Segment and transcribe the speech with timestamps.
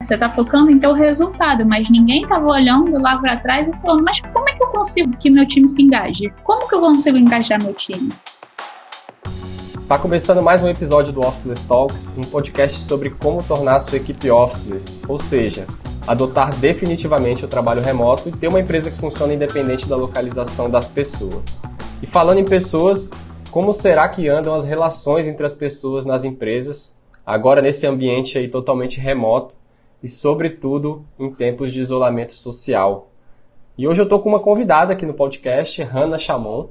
[0.00, 3.72] Você está focando em ter o resultado, mas ninguém estava olhando lá para trás e
[3.80, 6.32] falando: mas como é que eu consigo que meu time se engaje?
[6.44, 8.14] Como que eu consigo engajar meu time?
[9.82, 14.30] Está começando mais um episódio do Officeless Talks, um podcast sobre como tornar sua equipe
[14.30, 15.66] officeless, ou seja,
[16.06, 20.86] adotar definitivamente o trabalho remoto e ter uma empresa que funcione independente da localização das
[20.86, 21.64] pessoas.
[22.00, 23.10] E falando em pessoas,
[23.50, 28.46] como será que andam as relações entre as pessoas nas empresas, agora nesse ambiente aí
[28.46, 29.57] totalmente remoto,
[30.02, 33.10] e, sobretudo, em tempos de isolamento social.
[33.76, 36.68] E hoje eu estou com uma convidada aqui no podcast, Hanna Chamon,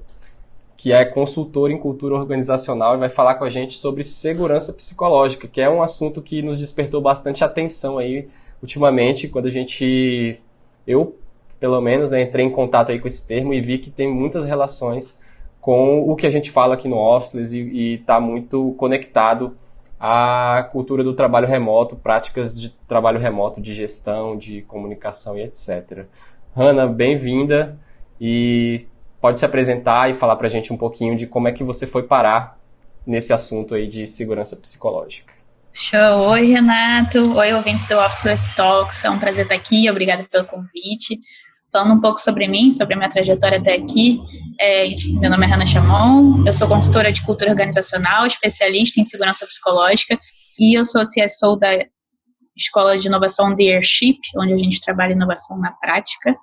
[0.76, 5.48] que é consultora em cultura organizacional e vai falar com a gente sobre segurança psicológica,
[5.48, 8.28] que é um assunto que nos despertou bastante atenção aí
[8.62, 10.40] ultimamente, quando a gente,
[10.86, 11.16] eu
[11.60, 14.46] pelo menos, né, entrei em contato aí com esse termo e vi que tem muitas
[14.46, 15.20] relações
[15.60, 19.58] com o que a gente fala aqui no Officeless e está muito conectado
[20.00, 26.06] a cultura do trabalho remoto, práticas de trabalho remoto, de gestão, de comunicação e etc.
[26.56, 27.78] Hanna, bem-vinda
[28.20, 28.86] e
[29.20, 31.88] pode se apresentar e falar para a gente um pouquinho de como é que você
[31.88, 32.60] foi parar
[33.06, 35.34] nesse assunto aí de segurança psicológica.
[35.74, 36.30] Show!
[36.30, 37.38] Oi, Renato!
[37.38, 39.04] Oi, ouvintes do Officeless Talks.
[39.04, 39.90] É um prazer estar aqui.
[39.90, 41.20] Obrigada pelo convite.
[41.72, 44.20] Falando um pouco sobre mim, sobre a minha trajetória até aqui,
[44.60, 44.88] é,
[45.20, 50.18] meu nome é Hannah Chamon, eu sou consultora de cultura organizacional, especialista em segurança psicológica
[50.58, 51.86] e eu sou CSO da
[52.56, 56.36] Escola de Inovação The Airship, onde a gente trabalha inovação na prática.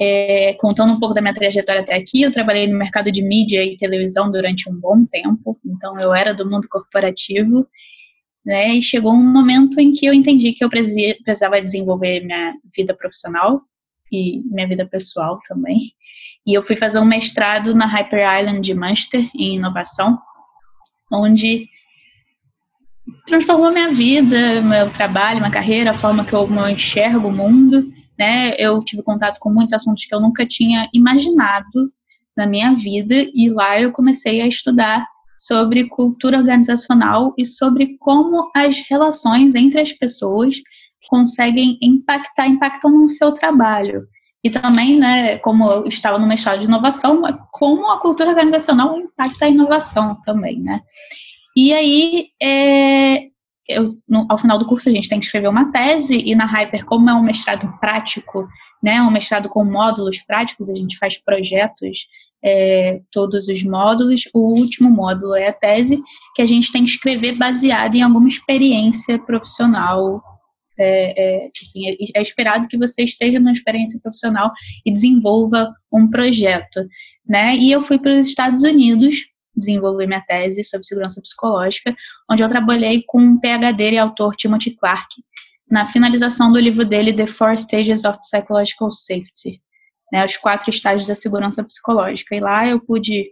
[0.00, 3.64] É, contando um pouco da minha trajetória até aqui, eu trabalhei no mercado de mídia
[3.64, 7.66] e televisão durante um bom tempo, então eu era do mundo corporativo,
[8.46, 12.94] né, e chegou um momento em que eu entendi que eu precisava desenvolver minha vida
[12.94, 13.60] profissional,
[14.10, 15.92] e minha vida pessoal também.
[16.46, 20.18] E eu fui fazer um mestrado na Hyper Island de Manchester, em inovação,
[21.12, 21.68] onde
[23.26, 27.86] transformou minha vida, meu trabalho, minha carreira, a forma que eu, eu enxergo o mundo.
[28.18, 28.54] Né?
[28.58, 31.92] Eu tive contato com muitos assuntos que eu nunca tinha imaginado
[32.36, 38.50] na minha vida, e lá eu comecei a estudar sobre cultura organizacional e sobre como
[38.54, 40.56] as relações entre as pessoas
[41.08, 44.06] conseguem impactar, impactam no seu trabalho.
[44.42, 47.22] E também, né, como eu estava no mestrado de inovação,
[47.52, 50.80] como a cultura organizacional impacta a inovação também, né?
[51.56, 53.24] E aí, é,
[53.68, 56.46] eu, no, ao final do curso, a gente tem que escrever uma tese, e na
[56.46, 58.46] Hyper, como é um mestrado prático,
[58.82, 62.06] né, um mestrado com módulos práticos, a gente faz projetos,
[62.42, 64.28] é, todos os módulos.
[64.32, 66.00] O último módulo é a tese,
[66.34, 70.22] que a gente tem que escrever baseado em alguma experiência profissional
[70.78, 74.52] é, é, assim, é, é esperado que você esteja numa experiência profissional
[74.84, 76.86] e desenvolva um projeto,
[77.26, 77.56] né?
[77.56, 81.94] E eu fui para os Estados Unidos desenvolver minha tese sobre segurança psicológica,
[82.30, 85.08] onde eu trabalhei com um PhD e autor Timothy Clark
[85.70, 89.60] na finalização do livro dele The Four Stages of Psychological Safety,
[90.12, 92.34] né, os quatro estágios da segurança psicológica.
[92.34, 93.30] E lá eu pude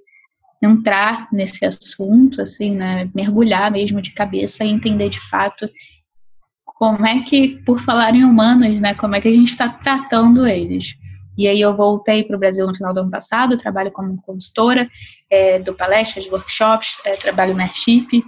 [0.63, 5.69] entrar nesse assunto, assim, né, mergulhar mesmo de cabeça e entender de fato
[6.77, 10.47] como é que, por falar em humanos, né, como é que a gente está tratando
[10.47, 10.95] eles.
[11.37, 14.89] E aí eu voltei para o Brasil no final do ano passado, trabalho como consultora,
[15.31, 18.23] é, dou palestras, workshops, é, trabalho na Airship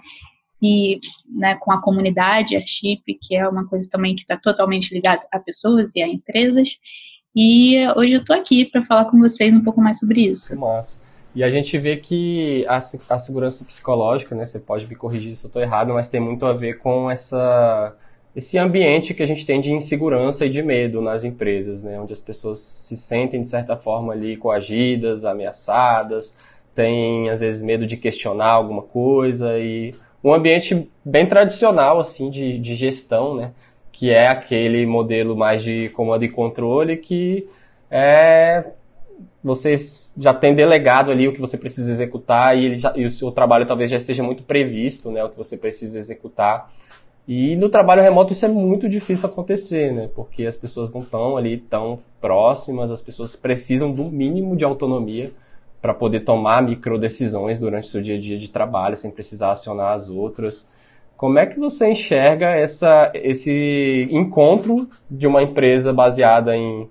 [0.62, 0.98] e
[1.31, 5.38] né, com a comunidade Airship, que é uma coisa também que está totalmente ligada a
[5.38, 6.70] pessoas e a empresas.
[7.37, 10.56] E hoje eu estou aqui para falar com vocês um pouco mais sobre isso.
[10.56, 11.06] Nossa.
[11.34, 15.44] E a gente vê que a, a segurança psicológica, né, você pode me corrigir se
[15.44, 17.94] eu estou errado, mas tem muito a ver com essa
[18.38, 22.00] esse ambiente que a gente tem de insegurança e de medo nas empresas, né?
[22.00, 26.38] onde as pessoas se sentem, de certa forma, ali coagidas, ameaçadas,
[26.72, 32.60] têm, às vezes, medo de questionar alguma coisa, e um ambiente bem tradicional, assim, de,
[32.60, 33.50] de gestão, né?
[33.91, 37.49] que é aquele modelo mais de comando e controle que
[37.91, 38.65] é
[39.43, 43.32] vocês já têm delegado ali o que você precisa executar e, já, e o seu
[43.32, 46.70] trabalho talvez já seja muito previsto, né, o que você precisa executar.
[47.28, 50.09] E no trabalho remoto isso é muito difícil acontecer, né?
[50.15, 55.31] Porque as pessoas não estão ali tão próximas, as pessoas precisam do mínimo de autonomia
[55.82, 59.93] para poder tomar micro decisões durante seu dia a dia de trabalho, sem precisar acionar
[59.93, 60.73] as outras.
[61.19, 66.88] Como é que você enxerga essa, esse encontro de uma empresa baseada em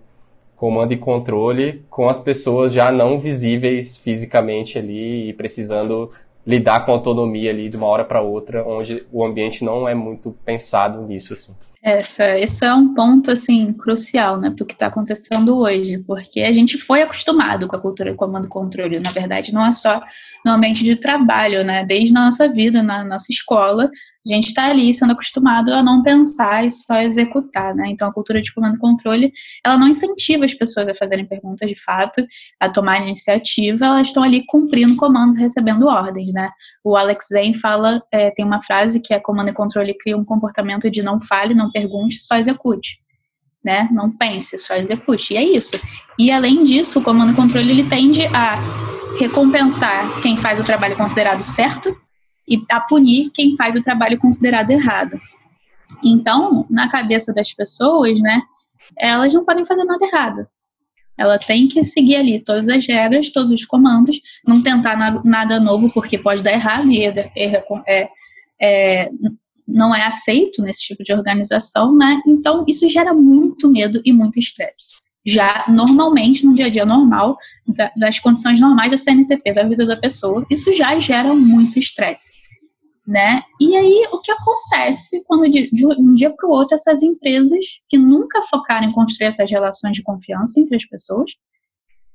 [0.56, 6.12] comando e controle com as pessoas já não visíveis fisicamente ali e precisando
[6.48, 10.32] lidar com autonomia ali de uma hora para outra, onde o ambiente não é muito
[10.46, 11.54] pensado nisso, assim.
[11.84, 16.42] Essa, isso é um ponto, assim, crucial, né, para o que está acontecendo hoje, porque
[16.42, 19.72] a gente foi acostumado com a cultura de comando e controle, na verdade, não é
[19.72, 20.02] só
[20.46, 23.92] no ambiente de trabalho, né, desde a nossa vida, na nossa escola,
[24.30, 27.88] A gente está ali sendo acostumado a não pensar e só executar, né?
[27.90, 29.32] Então a cultura de comando e controle,
[29.64, 32.26] ela não incentiva as pessoas a fazerem perguntas de fato,
[32.60, 36.50] a tomar iniciativa, elas estão ali cumprindo comandos, recebendo ordens, né?
[36.84, 40.26] O Alex Zane fala, é, tem uma frase que é comando e controle cria um
[40.26, 42.98] comportamento de não fale, não pergunte, só execute.
[43.64, 43.90] Né?
[43.92, 45.34] Não pense, só execute.
[45.34, 45.72] E é isso.
[46.18, 48.58] E além disso, o comando e controle ele tende a
[49.20, 51.94] recompensar quem faz o trabalho considerado certo
[52.48, 55.20] e a punir quem faz o trabalho considerado errado.
[56.04, 58.42] Então, na cabeça das pessoas, né,
[58.98, 60.48] elas não podem fazer nada errado.
[61.18, 65.92] Ela tem que seguir ali todas as regras, todos os comandos, não tentar nada novo
[65.92, 68.10] porque pode dar errado e é, é,
[68.62, 69.10] é,
[69.68, 72.22] não é aceito nesse tipo de organização, né?
[72.28, 77.38] Então isso gera muito medo e muito estresse já normalmente, no dia a dia normal,
[77.98, 82.32] das condições normais da CNTP, da vida da pessoa, isso já gera muito estresse.
[83.06, 83.42] Né?
[83.60, 87.66] E aí, o que acontece quando de, de um dia para o outro essas empresas
[87.90, 91.32] que nunca focaram em construir essas relações de confiança entre as pessoas,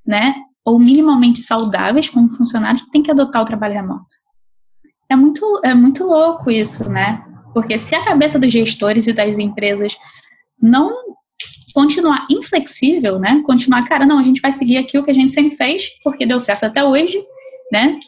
[0.06, 0.34] né,
[0.64, 4.06] ou minimamente saudáveis como funcionários, têm que adotar o trabalho remoto?
[5.10, 7.24] É muito, é muito louco isso, né?
[7.52, 9.96] Porque se a cabeça dos gestores e das empresas
[10.60, 10.94] não
[11.72, 13.42] continuar inflexível, né?
[13.44, 16.26] Continuar, cara, não, a gente vai seguir aqui o que a gente sempre fez, porque
[16.26, 17.22] deu certo até hoje,
[17.70, 17.98] né?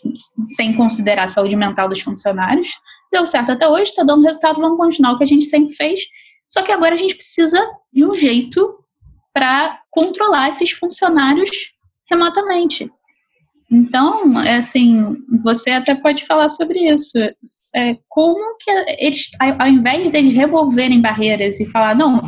[0.49, 2.69] Sem considerar a saúde mental dos funcionários.
[3.13, 6.01] Deu certo até hoje, está dando resultado, vamos continuar o que a gente sempre fez.
[6.49, 7.61] Só que agora a gente precisa
[7.93, 8.79] de um jeito
[9.33, 11.51] para controlar esses funcionários
[12.09, 12.91] remotamente.
[13.71, 17.19] Então, é assim, você até pode falar sobre isso.
[17.75, 22.23] É, como que eles, ao invés deles revolverem barreiras e falar, não,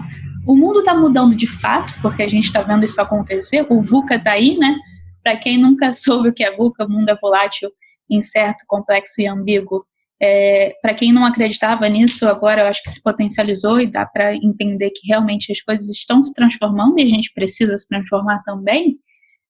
[0.46, 3.66] o mundo está mudando de fato, porque a gente está vendo isso acontecer.
[3.68, 4.76] O VUCA está aí, né?
[5.22, 7.70] Para quem nunca soube o que é VUCA, mundo é volátil,
[8.08, 9.84] incerto, complexo e ambíguo.
[10.22, 14.34] É, para quem não acreditava nisso, agora eu acho que se potencializou e dá para
[14.34, 18.98] entender que realmente as coisas estão se transformando e a gente precisa se transformar também.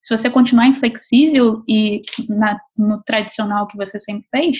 [0.00, 4.58] Se você continuar inflexível e na, no tradicional que você sempre fez,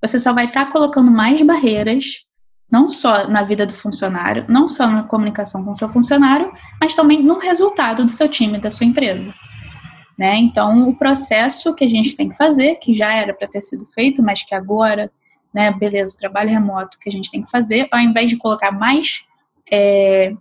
[0.00, 2.04] você só vai estar tá colocando mais barreiras
[2.70, 6.94] não só na vida do funcionário, não só na comunicação com o seu funcionário, mas
[6.94, 9.34] também no resultado do seu time, da sua empresa.
[10.18, 10.36] Né?
[10.36, 13.86] Então, o processo que a gente tem que fazer, que já era para ter sido
[13.92, 15.10] feito, mas que agora,
[15.52, 18.70] né, beleza, o trabalho remoto que a gente tem que fazer, ao invés de colocar
[18.70, 19.24] mais
[19.70, 20.32] é,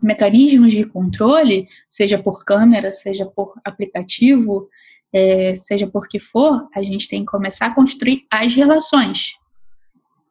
[0.00, 4.68] mecanismos de controle, seja por câmera, seja por aplicativo,
[5.12, 9.32] é, seja por que for, a gente tem que começar a construir as relações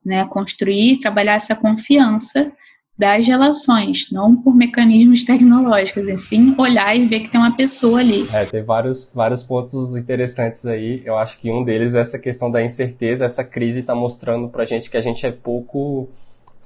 [0.05, 0.25] né?
[0.25, 2.51] Construir, trabalhar essa confiança
[2.97, 7.99] das relações, não por mecanismos tecnológicos, e sim olhar e ver que tem uma pessoa
[8.01, 8.27] ali.
[8.33, 11.01] É, tem vários, vários pontos interessantes aí.
[11.05, 13.23] Eu acho que um deles é essa questão da incerteza.
[13.23, 16.09] Essa crise está mostrando para a gente que a gente é pouco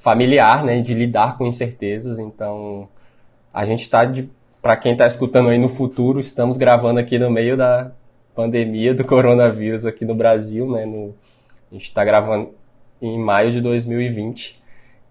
[0.04, 2.18] familiar, né, de lidar com incertezas.
[2.18, 2.90] Então,
[3.54, 4.02] a gente está,
[4.60, 7.92] para quem está escutando aí no futuro, estamos gravando aqui no meio da
[8.36, 11.16] pandemia do coronavírus aqui no Brasil, né, no,
[11.72, 12.50] a gente está gravando
[13.04, 14.62] em maio de 2020.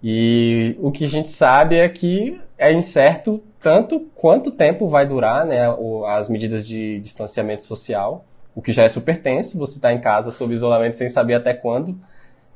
[0.03, 5.47] E o que a gente sabe é que é incerto tanto quanto tempo vai durar
[5.47, 5.63] né,
[6.09, 8.25] as medidas de distanciamento social,
[8.55, 11.55] o que já é super tenso, você está em casa sob isolamento sem saber até
[11.55, 11.97] quando,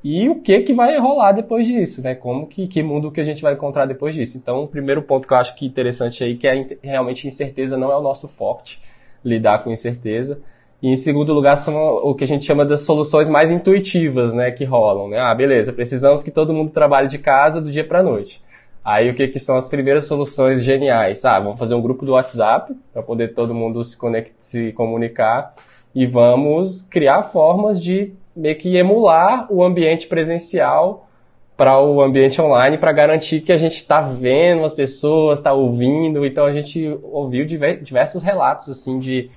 [0.02, 2.14] e o que que vai rolar depois disso, né?
[2.14, 4.38] Como que, que mundo que a gente vai encontrar depois disso.
[4.38, 7.76] Então, o primeiro ponto que eu acho que é interessante aí, que é realmente incerteza
[7.76, 8.80] não é o nosso forte,
[9.24, 10.40] lidar com incerteza.
[10.86, 14.52] E em segundo lugar, são o que a gente chama das soluções mais intuitivas, né,
[14.52, 15.18] que rolam, né?
[15.18, 18.40] Ah, beleza, precisamos que todo mundo trabalhe de casa do dia para noite.
[18.84, 21.24] Aí o que, que são as primeiras soluções geniais?
[21.24, 25.54] Ah, vamos fazer um grupo do WhatsApp para poder todo mundo se, conect, se comunicar
[25.92, 31.08] e vamos criar formas de meio que emular o ambiente presencial
[31.56, 36.24] para o ambiente online para garantir que a gente está vendo as pessoas, está ouvindo.
[36.24, 39.28] Então a gente ouviu diversos relatos assim de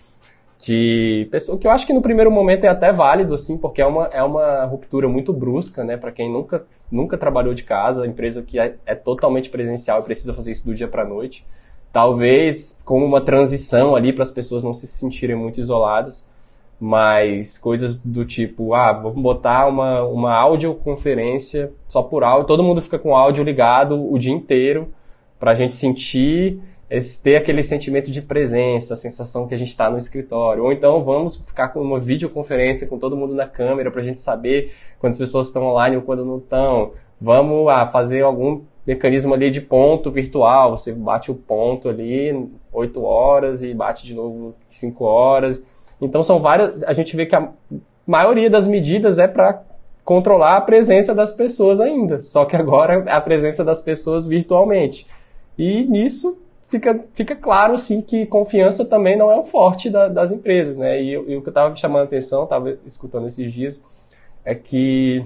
[0.60, 3.86] de pessoa que eu acho que no primeiro momento é até válido assim, porque é
[3.86, 8.42] uma, é uma ruptura muito brusca, né, para quem nunca nunca trabalhou de casa, empresa
[8.42, 11.46] que é, é totalmente presencial e precisa fazer isso do dia para noite.
[11.94, 16.28] Talvez como uma transição ali para as pessoas não se sentirem muito isoladas,
[16.80, 22.82] mas coisas do tipo, ah, vamos botar uma, uma audioconferência só por áudio, todo mundo
[22.82, 24.92] fica com o áudio ligado o dia inteiro
[25.40, 29.70] para a gente sentir esse, ter aquele sentimento de presença, a sensação que a gente
[29.70, 30.64] está no escritório.
[30.64, 34.22] Ou então vamos ficar com uma videoconferência com todo mundo na câmera para a gente
[34.22, 36.92] saber quantas pessoas estão online ou quando não estão.
[37.22, 40.76] Vamos ah, fazer algum mecanismo ali de ponto virtual.
[40.76, 45.66] Você bate o ponto ali 8 horas e bate de novo 5 horas.
[46.02, 46.82] Então são várias.
[46.84, 47.50] A gente vê que a
[48.08, 49.62] maioria das medidas é para
[50.04, 55.06] controlar a presença das pessoas ainda, só que agora a presença das pessoas virtualmente.
[55.56, 60.32] E nisso fica, fica claro assim que confiança também não é o forte da, das
[60.32, 61.02] empresas, né?
[61.02, 63.84] E, e o que eu estava chamando a atenção, estava escutando esses dias,
[64.46, 65.26] é que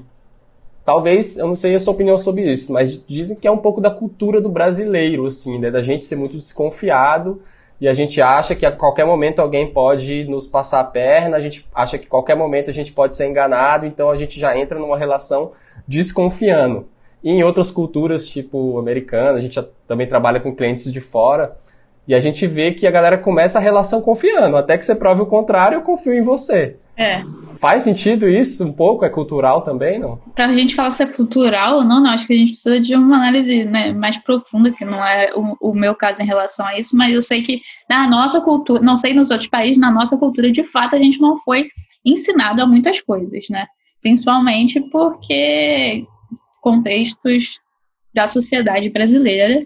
[0.83, 3.79] talvez, eu não sei a sua opinião sobre isso, mas dizem que é um pouco
[3.79, 5.69] da cultura do brasileiro, assim, né?
[5.69, 7.41] Da gente ser muito desconfiado
[7.79, 11.41] e a gente acha que a qualquer momento alguém pode nos passar a perna, a
[11.41, 14.57] gente acha que a qualquer momento a gente pode ser enganado, então a gente já
[14.57, 15.51] entra numa relação
[15.85, 16.87] desconfiando.
[17.23, 21.55] E em outras culturas, tipo americana, a gente também trabalha com clientes de fora,
[22.07, 24.57] e a gente vê que a galera começa a relação confiando.
[24.57, 26.77] Até que você prove o contrário, eu confio em você.
[26.97, 27.23] É.
[27.55, 29.05] Faz sentido isso um pouco?
[29.05, 30.19] É cultural também, não?
[30.35, 32.09] Pra gente falar se é cultural ou não, não.
[32.09, 35.69] Acho que a gente precisa de uma análise né, mais profunda, que não é o,
[35.69, 38.95] o, meu caso em relação a isso, mas eu sei que na nossa cultura, não
[38.95, 41.69] sei nos outros países, na nossa cultura, de fato, a gente não foi
[42.05, 43.65] ensinado a muitas coisas, né?
[44.01, 46.05] Principalmente porque
[46.63, 47.59] contextos
[48.13, 49.65] da sociedade brasileira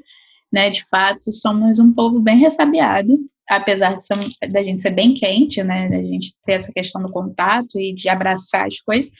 [0.52, 0.70] né?
[0.70, 3.18] De fato, somos um povo bem ressabiado,
[3.50, 4.18] apesar de ser,
[4.50, 5.90] da gente ser bem quente, né?
[5.90, 9.12] Da gente ter essa questão do contato e de abraçar as coisas,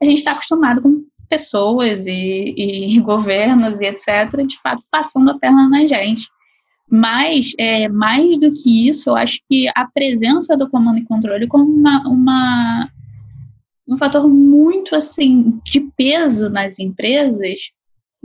[0.00, 4.46] a gente está acostumado com pessoas e, e, governos e etc.
[4.46, 6.28] De fato, passando a perna na gente.
[6.88, 11.48] Mas, é, mais do que isso, eu acho que a presença do comando e controle
[11.48, 12.88] como uma, uma
[13.88, 17.70] um fator muito assim de peso nas empresas,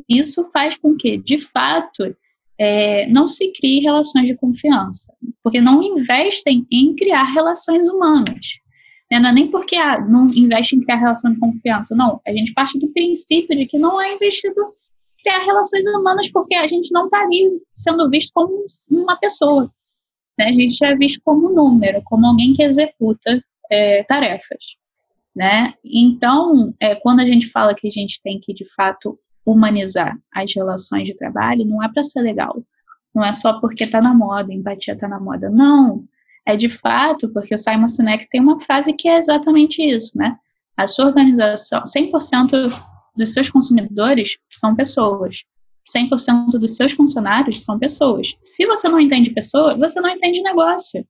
[0.10, 2.16] isso faz com que, de fato,
[2.58, 5.14] é, não se crie relações de confiança,
[5.44, 8.60] porque não investem em criar relações humanas.
[9.12, 9.20] Né?
[9.20, 12.22] Não é nem porque ah, não investe em criar relação de confiança, não.
[12.26, 16.56] A gente parte do princípio de que não é investido em criar relações humanas porque
[16.56, 17.28] a gente não está
[17.74, 19.70] sendo visto como uma pessoa.
[20.38, 20.46] Né?
[20.46, 24.81] A gente é visto como um número, como alguém que executa é, tarefas.
[25.36, 25.74] Né?
[25.84, 30.54] Então, é, quando a gente fala que a gente tem que, de fato, humanizar as
[30.54, 32.64] relações de trabalho não é para ser legal.
[33.14, 35.50] Não é só porque está na moda, empatia está na moda.
[35.50, 36.04] Não.
[36.46, 40.36] É de fato porque o Simon Sinek tem uma frase que é exatamente isso, né?
[40.76, 42.72] A sua organização, 100%
[43.16, 45.44] dos seus consumidores são pessoas.
[45.96, 48.36] 100% dos seus funcionários são pessoas.
[48.44, 51.06] Se você não entende pessoa, você não entende negócio.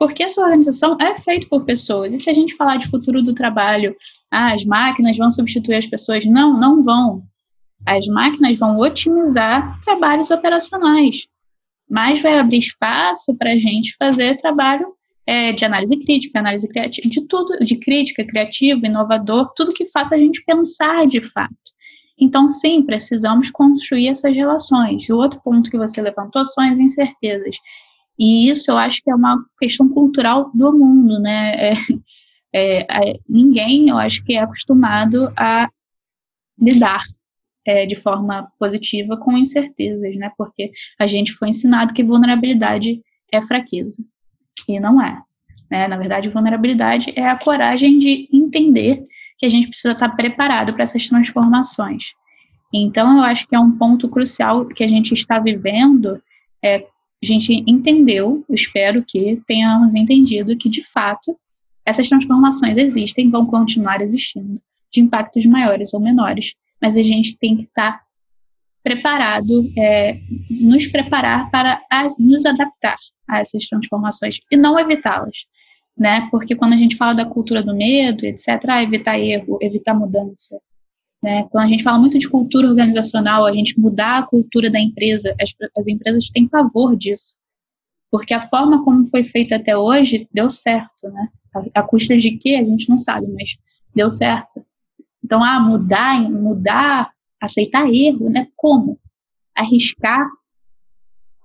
[0.00, 2.14] Porque a sua organização é feita por pessoas.
[2.14, 3.94] E se a gente falar de futuro do trabalho,
[4.30, 6.24] ah, as máquinas vão substituir as pessoas?
[6.24, 7.22] Não, não vão.
[7.84, 11.26] As máquinas vão otimizar trabalhos operacionais,
[11.86, 14.86] mas vai abrir espaço para a gente fazer trabalho
[15.26, 20.14] é, de análise crítica, análise criativa, de tudo, de crítica, criativo, inovador, tudo que faça
[20.14, 21.54] a gente pensar de fato.
[22.18, 25.06] Então, sim, precisamos construir essas relações.
[25.06, 27.56] E o outro ponto que você levantou são as incertezas.
[28.20, 31.54] E isso eu acho que é uma questão cultural do mundo, né?
[31.54, 31.72] É,
[32.52, 35.70] é, é, ninguém, eu acho que é acostumado a
[36.60, 37.00] lidar
[37.66, 40.30] é, de forma positiva com incertezas, né?
[40.36, 43.00] Porque a gente foi ensinado que vulnerabilidade
[43.32, 44.04] é fraqueza.
[44.68, 45.22] E não é.
[45.70, 45.88] Né?
[45.88, 49.02] Na verdade, vulnerabilidade é a coragem de entender
[49.38, 52.12] que a gente precisa estar preparado para essas transformações.
[52.70, 56.22] Então, eu acho que é um ponto crucial que a gente está vivendo
[56.62, 56.86] é,
[57.22, 61.36] a gente entendeu, espero que tenhamos entendido que, de fato,
[61.84, 64.60] essas transformações existem, vão continuar existindo,
[64.90, 68.00] de impactos maiores ou menores, mas a gente tem que estar
[68.82, 70.18] preparado, é,
[70.62, 72.96] nos preparar para a, nos adaptar
[73.28, 75.44] a essas transformações e não evitá-las,
[75.96, 76.26] né?
[76.30, 80.58] Porque quando a gente fala da cultura do medo, etc., ah, evitar erro, evitar mudança,
[81.22, 81.46] né?
[81.50, 85.34] Quando a gente fala muito de cultura organizacional, a gente mudar a cultura da empresa,
[85.40, 87.38] as, as empresas têm pavor disso.
[88.10, 91.28] Porque a forma como foi feita até hoje deu certo, né?
[91.54, 92.56] A, a custa de quê?
[92.60, 93.56] A gente não sabe, mas
[93.94, 94.64] deu certo.
[95.22, 97.10] Então, ah, mudar, mudar,
[97.40, 98.48] aceitar erro, né?
[98.56, 98.98] Como?
[99.54, 100.26] Arriscar.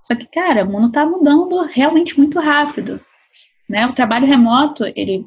[0.02, 3.00] Só que, cara, o mundo está mudando realmente muito rápido.
[3.68, 3.86] Né?
[3.86, 5.26] O trabalho remoto, ele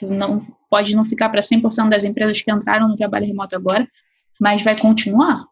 [0.00, 3.86] não pode não ficar para 100% das empresas que entraram no trabalho remoto agora,
[4.40, 5.44] mas vai continuar.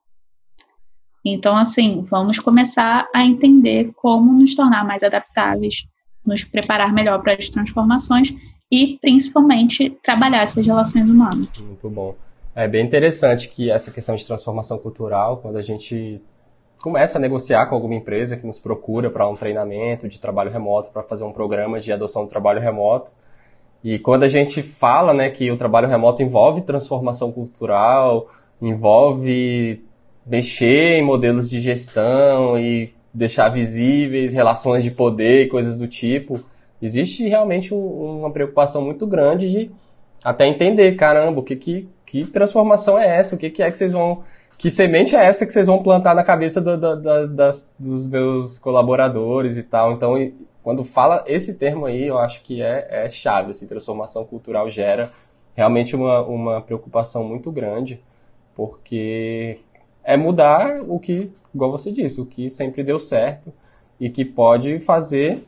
[1.25, 5.87] Então, assim, vamos começar a entender como nos tornar mais adaptáveis,
[6.25, 8.35] nos preparar melhor para as transformações
[8.71, 11.49] e, principalmente, trabalhar essas relações humanas.
[11.59, 12.15] Muito bom.
[12.55, 16.21] É bem interessante que essa questão de transformação cultural, quando a gente
[16.81, 20.91] começa a negociar com alguma empresa que nos procura para um treinamento de trabalho remoto,
[20.91, 23.11] para fazer um programa de adoção do trabalho remoto,
[23.85, 29.85] e quando a gente fala né, que o trabalho remoto envolve transformação cultural, envolve
[30.27, 36.41] mexer em modelos de gestão e deixar visíveis relações de poder e coisas do tipo,
[36.81, 39.71] existe realmente um, uma preocupação muito grande de
[40.25, 43.37] até entender, caramba, o que, que, que transformação é essa?
[43.37, 44.23] O que, que é que vocês vão.
[44.57, 48.59] Que semente é essa que vocês vão plantar na cabeça do, do, das, dos meus
[48.59, 49.93] colaboradores e tal?
[49.93, 50.17] Então,
[50.65, 53.51] quando fala esse termo aí, eu acho que é, é chave.
[53.51, 55.13] Assim, transformação cultural gera
[55.55, 58.01] realmente uma, uma preocupação muito grande,
[58.57, 59.59] porque
[60.03, 63.53] é mudar o que, igual você disse, o que sempre deu certo
[64.01, 65.39] e que pode fazer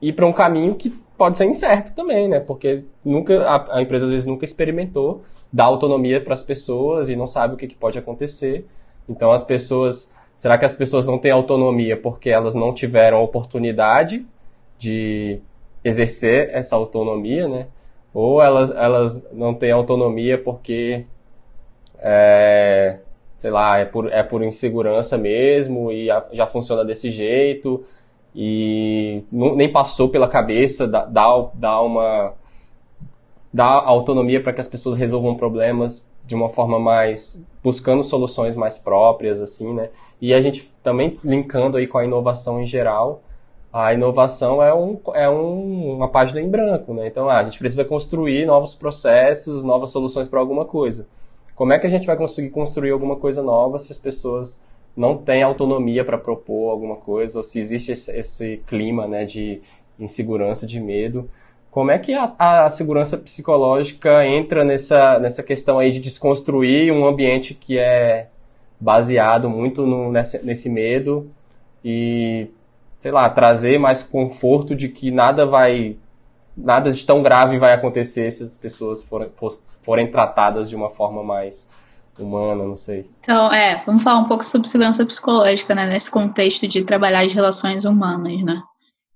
[0.00, 0.88] ir para um caminho que
[1.18, 2.40] pode ser incerto também, né?
[2.40, 7.16] Porque nunca a, a empresa às vezes nunca experimentou dar autonomia para as pessoas e
[7.16, 8.66] não sabe o que, que pode acontecer.
[9.06, 14.26] Então as pessoas, será que as pessoas não têm autonomia porque elas não tiveram oportunidade
[14.78, 15.40] de
[15.84, 17.66] exercer essa autonomia, né?
[18.14, 21.04] Ou elas, elas não têm autonomia porque
[21.98, 22.98] é,
[23.36, 27.84] sei lá, é por, é por insegurança mesmo e a, já funciona desse jeito
[28.34, 31.06] e não, nem passou pela cabeça dar,
[31.54, 32.34] dar, uma
[33.52, 38.76] dar autonomia para que as pessoas resolvam problemas de uma forma mais buscando soluções mais
[38.76, 39.88] próprias assim, né?
[40.20, 43.22] E a gente também linkando aí com a inovação em geral,
[43.78, 47.06] a inovação é, um, é um, uma página em branco, né?
[47.06, 51.06] Então, ah, a gente precisa construir novos processos, novas soluções para alguma coisa.
[51.54, 54.64] Como é que a gente vai conseguir construir alguma coisa nova se as pessoas
[54.96, 59.60] não têm autonomia para propor alguma coisa, ou se existe esse, esse, clima né, de
[59.98, 61.30] insegurança, de medo?
[61.70, 67.06] Como é que a, a, segurança psicológica entra nessa, nessa questão aí de desconstruir um
[67.06, 68.28] ambiente que é
[68.80, 71.30] baseado muito no, nesse, nesse medo
[71.84, 72.48] e,
[72.98, 75.96] sei lá, trazer mais conforto de que nada vai
[76.56, 79.30] nada de tão grave vai acontecer se as pessoas forem,
[79.82, 81.70] forem tratadas de uma forma mais
[82.18, 83.08] humana, não sei.
[83.20, 87.32] Então, é, vamos falar um pouco sobre segurança psicológica, né, nesse contexto de trabalhar as
[87.32, 88.60] relações humanas, né.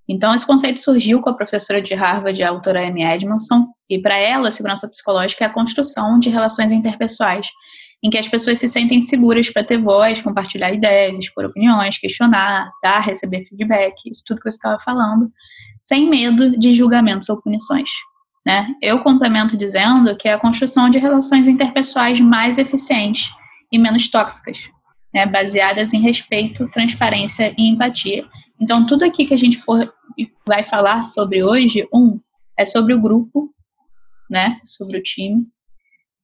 [0.08, 4.16] Então, esse conceito surgiu com a professora de Harvard, a autora Amy Edmondson, e para
[4.16, 7.48] ela, segurança psicológica é a construção de relações interpessoais,
[8.02, 12.70] em que as pessoas se sentem seguras para ter voz, compartilhar ideias, expor opiniões, questionar,
[12.82, 15.30] dar, receber feedback, isso tudo que você estava falando,
[15.80, 17.90] sem medo de julgamentos ou punições.
[18.44, 18.74] Né?
[18.82, 23.30] Eu complemento dizendo que é a construção de relações interpessoais mais eficientes
[23.70, 24.68] e menos tóxicas,
[25.14, 25.24] né?
[25.24, 28.26] baseadas em respeito, transparência e empatia.
[28.60, 29.92] Então, tudo aqui que a gente for,
[30.44, 32.18] vai falar sobre hoje, um,
[32.58, 33.54] é sobre o grupo,
[34.28, 34.58] né?
[34.64, 35.46] sobre o time.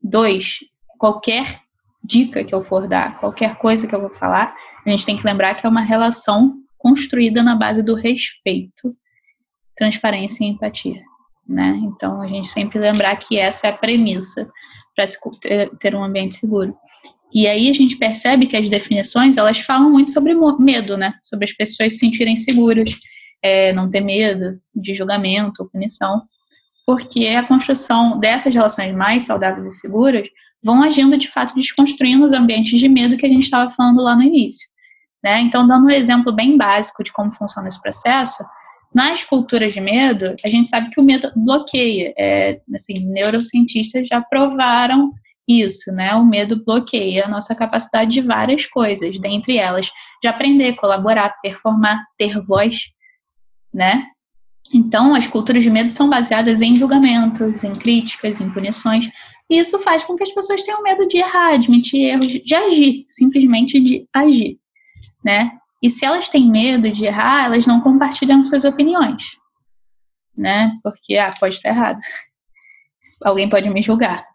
[0.03, 0.59] Dois,
[0.99, 1.68] qualquer
[2.09, 5.25] dica que eu for dar, qualquer coisa que eu vou falar, a gente tem que
[5.25, 8.97] lembrar que é uma relação construída na base do respeito
[9.77, 11.01] transparência e empatia,
[11.47, 11.79] né?
[11.85, 14.51] Então a gente sempre lembrar que essa é a premissa
[14.97, 15.05] para
[15.79, 16.75] ter um ambiente seguro.
[17.33, 21.15] E aí a gente percebe que as definições elas falam muito sobre medo, né?
[21.23, 22.91] Sobre as pessoas se sentirem seguras,
[23.43, 26.23] é, não ter medo de julgamento ou punição,
[26.85, 30.27] porque a construção dessas relações mais saudáveis e seguras
[30.63, 34.15] vão agindo de fato desconstruindo os ambientes de medo que a gente estava falando lá
[34.15, 34.69] no início.
[35.23, 35.41] Né?
[35.41, 38.45] Então, dando um exemplo bem básico de como funciona esse processo,
[38.95, 42.13] nas culturas de medo, a gente sabe que o medo bloqueia.
[42.19, 45.13] É, assim, neurocientistas já provaram
[45.47, 46.15] isso, né?
[46.15, 49.91] O medo bloqueia a nossa capacidade de várias coisas, dentre elas
[50.23, 52.81] de aprender, colaborar, performar, ter voz,
[53.73, 54.07] né?
[54.73, 59.09] Então, as culturas de medo são baseadas em julgamentos, em críticas, em punições,
[59.51, 63.05] e isso faz com que as pessoas tenham medo de errar, admitir erros, de agir,
[63.09, 64.59] simplesmente de agir,
[65.25, 65.59] né?
[65.83, 69.37] E se elas têm medo de errar, elas não compartilham suas opiniões,
[70.37, 70.73] né?
[70.83, 72.01] Porque, ah, pode estar errado.
[73.23, 74.27] Alguém pode me julgar.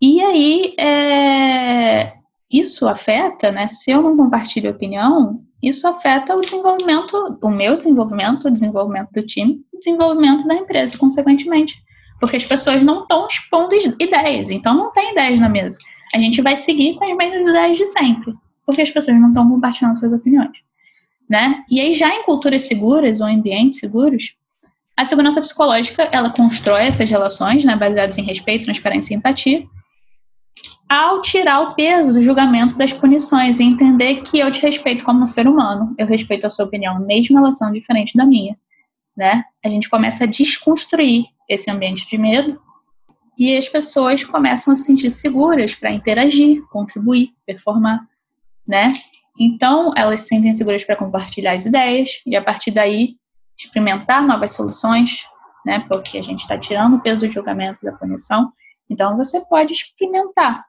[0.00, 2.14] E aí, é,
[2.50, 3.68] isso afeta, né?
[3.68, 9.24] Se eu não compartilho opinião, isso afeta o desenvolvimento, o meu desenvolvimento, o desenvolvimento do
[9.24, 11.80] time, o desenvolvimento da empresa, consequentemente.
[12.22, 15.76] Porque as pessoas não estão expondo ideias, então não tem ideias na mesa.
[16.14, 18.32] A gente vai seguir com as mesmas ideias de sempre
[18.64, 20.56] porque as pessoas não estão compartilhando suas opiniões,
[21.28, 21.64] né?
[21.68, 24.34] E aí já em culturas seguras ou ambientes seguros,
[24.96, 29.64] a segurança psicológica, ela constrói essas relações, né, baseadas em respeito, transparência e empatia,
[30.88, 35.22] ao tirar o peso do julgamento das punições e entender que eu te respeito como
[35.22, 38.56] um ser humano, eu respeito a sua opinião, mesmo ela sendo diferente da minha,
[39.16, 39.44] né?
[39.64, 42.60] A gente começa a desconstruir esse ambiente de medo
[43.38, 48.06] e as pessoas começam a se sentir seguras para interagir, contribuir, performar
[48.66, 48.92] né?
[49.38, 53.16] Então, elas se sentem seguras para compartilhar as ideias e, a partir daí,
[53.58, 55.26] experimentar novas soluções,
[55.64, 55.80] né?
[55.88, 58.52] Porque a gente está tirando o peso do julgamento da punição.
[58.88, 60.64] Então, você pode experimentar,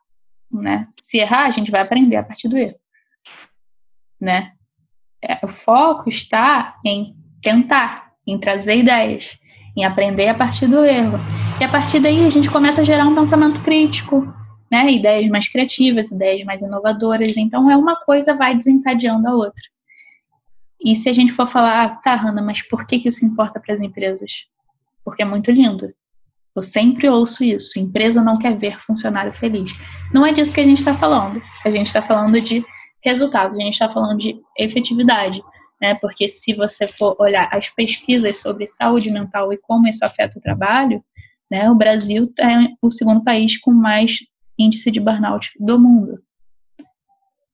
[0.52, 0.88] né?
[0.90, 2.80] Se errar, a gente vai aprender a partir do erro,
[4.20, 4.54] né?
[5.22, 9.38] É, o foco está em tentar, em trazer ideias.
[9.76, 11.20] Em aprender a partir do erro.
[11.60, 14.32] E a partir daí a gente começa a gerar um pensamento crítico,
[14.72, 14.92] né?
[14.92, 17.36] Ideias mais criativas, ideias mais inovadoras.
[17.38, 19.64] Então é uma coisa vai desencadeando a outra.
[20.84, 23.60] E se a gente for falar, ah, tá, Hanna, mas por que, que isso importa
[23.60, 24.46] para as empresas?
[25.04, 25.94] Porque é muito lindo.
[26.56, 27.80] Eu sempre ouço isso.
[27.80, 29.72] Empresa não quer ver funcionário feliz.
[30.14, 31.42] Não é disso que a gente está falando.
[31.66, 32.64] A gente está falando de
[33.04, 35.44] resultados, a gente está falando de efetividade.
[35.84, 35.94] Né?
[35.96, 40.42] Porque se você for olhar as pesquisas sobre saúde mental e como isso afeta o
[40.42, 41.04] trabalho,
[41.52, 44.20] né, o Brasil é o segundo país com mais
[44.58, 46.24] índice de burnout do mundo.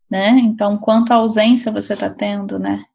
[0.08, 0.30] Né?
[0.44, 2.86] Então, quanto ausência você está tendo, né?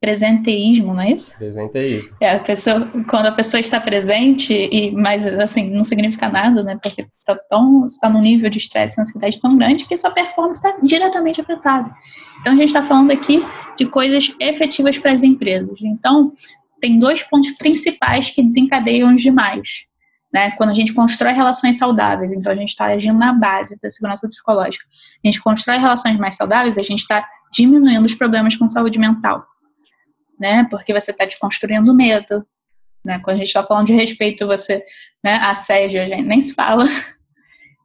[0.00, 1.36] Presenteísmo, não é isso?
[1.36, 2.16] Presenteísmo.
[2.20, 6.78] É, a pessoa, quando a pessoa está presente, e mas assim, não significa nada, né?
[6.82, 10.58] Porque está tão, está num nível de estresse e ansiedade tão grande que sua performance
[10.58, 11.90] está diretamente afetada.
[12.40, 13.44] Então a gente está falando aqui
[13.78, 15.78] de coisas efetivas para as empresas.
[15.82, 16.32] Então,
[16.80, 19.86] tem dois pontos principais que desencadeiam os demais.
[20.32, 20.50] Né?
[20.52, 24.28] Quando a gente constrói relações saudáveis, então a gente está agindo na base da segurança
[24.28, 24.84] psicológica.
[25.24, 29.46] A gente constrói relações mais saudáveis, a gente está diminuindo os problemas com saúde mental
[30.38, 30.66] né?
[30.70, 32.44] Porque você está desconstruindo o medo,
[33.04, 33.18] né?
[33.20, 34.82] Quando a gente está falando de respeito, você,
[35.22, 35.36] né?
[35.36, 36.86] Assédio, a gente nem se fala.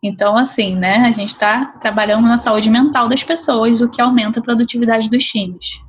[0.04, 0.96] Então, assim, né?
[0.96, 5.24] A gente está trabalhando na saúde mental das pessoas, o que aumenta a produtividade dos
[5.24, 5.80] times.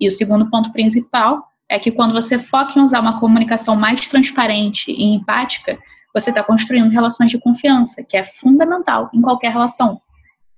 [0.00, 4.08] E o segundo ponto principal é que quando você foca em usar uma comunicação mais
[4.08, 5.78] transparente e empática,
[6.12, 10.00] você está construindo relações de confiança, que é fundamental em qualquer relação,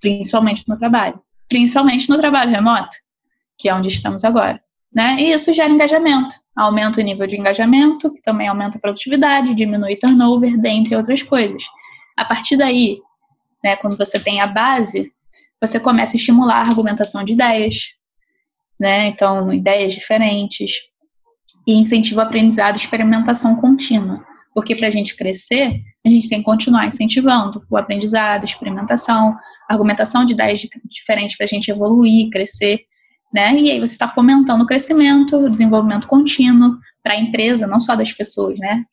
[0.01, 1.21] principalmente no trabalho.
[1.47, 2.97] Principalmente no trabalho remoto,
[3.59, 4.59] que é onde estamos agora.
[4.93, 5.17] Né?
[5.19, 9.95] E isso gera engajamento, aumenta o nível de engajamento, que também aumenta a produtividade, diminui
[9.95, 11.63] turnover, dentre outras coisas.
[12.15, 12.99] A partir daí,
[13.63, 15.11] né, quando você tem a base,
[15.59, 17.93] você começa a estimular a argumentação de ideias,
[18.79, 19.07] né?
[19.07, 20.73] Então, ideias diferentes,
[21.65, 24.23] e incentiva o aprendizado e experimentação contínua.
[24.53, 29.35] Porque para a gente crescer, a gente tem que continuar incentivando o aprendizado, experimentação,
[29.69, 32.81] argumentação de ideias diferentes para a gente evoluir, crescer
[33.33, 33.57] né?
[33.59, 37.95] E aí você está fomentando o crescimento, o desenvolvimento contínuo para a empresa, não só
[37.95, 38.85] das pessoas, né?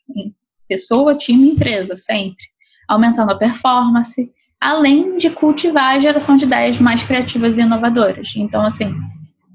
[0.66, 2.42] Pessoa, time, empresa, sempre.
[2.88, 8.32] Aumentando a performance, além de cultivar a geração de ideias mais criativas e inovadoras.
[8.34, 8.94] Então, assim,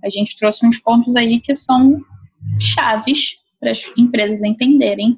[0.03, 1.99] a gente trouxe uns pontos aí que são
[2.59, 5.17] chaves para as empresas entenderem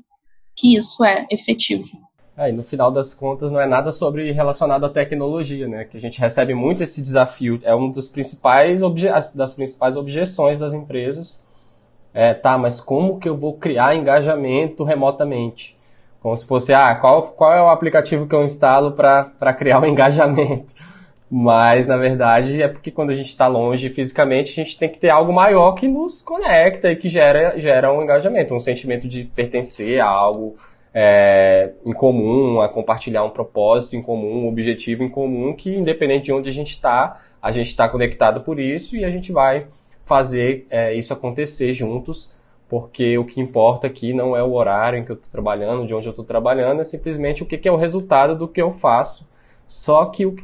[0.55, 2.06] que isso é efetivo.
[2.37, 5.85] E no final das contas não é nada sobre relacionado à tecnologia, né?
[5.85, 7.59] Que a gente recebe muito esse desafio.
[7.63, 8.81] É um dos principais
[9.33, 11.43] das principais objeções das empresas.
[12.13, 15.75] É, tá, mas como que eu vou criar engajamento remotamente?
[16.21, 19.83] Como se fosse, ah, qual, qual é o aplicativo que eu instalo para criar o
[19.83, 20.75] um engajamento?
[21.29, 24.97] Mas, na verdade, é porque quando a gente está longe fisicamente, a gente tem que
[24.97, 29.25] ter algo maior que nos conecta e que gera, gera um engajamento, um sentimento de
[29.25, 30.55] pertencer a algo,
[30.99, 36.25] é, em comum, a compartilhar um propósito em comum, um objetivo em comum, que independente
[36.25, 39.67] de onde a gente está, a gente está conectado por isso e a gente vai
[40.05, 42.35] fazer é, isso acontecer juntos,
[42.67, 45.93] porque o que importa aqui não é o horário em que eu estou trabalhando, de
[45.93, 48.73] onde eu estou trabalhando, é simplesmente o que, que, é o resultado do que eu
[48.73, 49.29] faço.
[49.67, 50.35] Só que o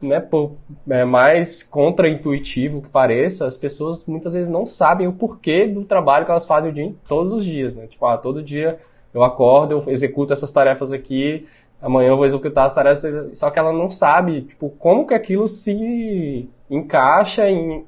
[0.00, 0.52] né, por
[0.88, 6.24] é, mais contraintuitivo que pareça, as pessoas muitas vezes não sabem o porquê do trabalho
[6.24, 7.88] que elas fazem o dia, todos os dias, né?
[7.88, 8.78] Tipo, ah, todo dia
[9.16, 11.46] eu acordo, eu executo essas tarefas aqui,
[11.80, 15.48] amanhã eu vou executar as tarefas, só que ela não sabe, tipo, como que aquilo
[15.48, 17.84] se encaixa em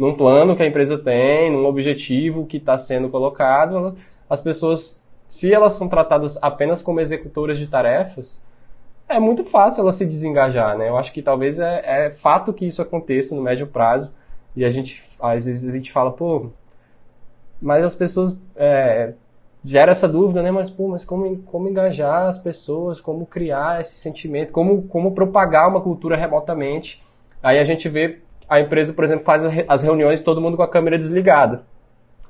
[0.00, 3.98] num plano que a empresa tem, num objetivo que está sendo colocado.
[4.30, 8.48] As pessoas, se elas são tratadas apenas como executoras de tarefas,
[9.06, 10.88] é muito fácil elas se desengajar, né?
[10.88, 14.14] Eu acho que talvez é, é fato que isso aconteça no médio prazo
[14.56, 16.46] e a gente, às vezes a gente fala, pô,
[17.60, 19.12] mas as pessoas é,
[19.64, 20.50] gera essa dúvida, né?
[20.50, 25.68] Mas, pô, mas como, como engajar as pessoas, como criar esse sentimento, como, como propagar
[25.68, 27.02] uma cultura remotamente.
[27.42, 28.18] Aí a gente vê
[28.48, 31.62] a empresa, por exemplo, faz as reuniões todo mundo com a câmera desligada.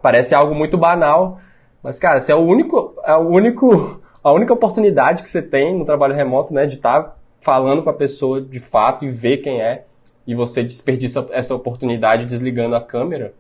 [0.03, 1.41] Parece algo muito banal,
[1.83, 5.77] mas, cara, se é o único, é o único, a única oportunidade que você tem
[5.77, 9.39] no trabalho remoto, né, de estar tá falando com a pessoa de fato e ver
[9.39, 9.85] quem é,
[10.27, 13.33] e você desperdiça essa oportunidade desligando a câmera,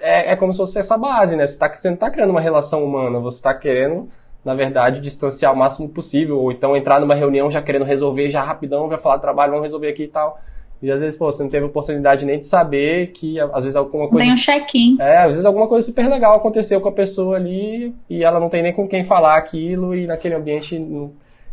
[0.00, 1.46] é, é como se fosse essa base, né?
[1.46, 4.08] Você, tá, você não está criando uma relação humana, você está querendo,
[4.44, 8.42] na verdade, distanciar o máximo possível, ou então entrar numa reunião já querendo resolver já
[8.42, 10.40] rapidão, vai falar trabalho, vamos resolver aqui e tal.
[10.80, 14.08] E às vezes, pô, você não teve oportunidade nem de saber que às vezes alguma
[14.08, 14.24] coisa.
[14.24, 14.96] Tem um check-in.
[15.00, 18.48] É, às vezes alguma coisa super legal aconteceu com a pessoa ali e ela não
[18.48, 20.78] tem nem com quem falar aquilo e naquele ambiente.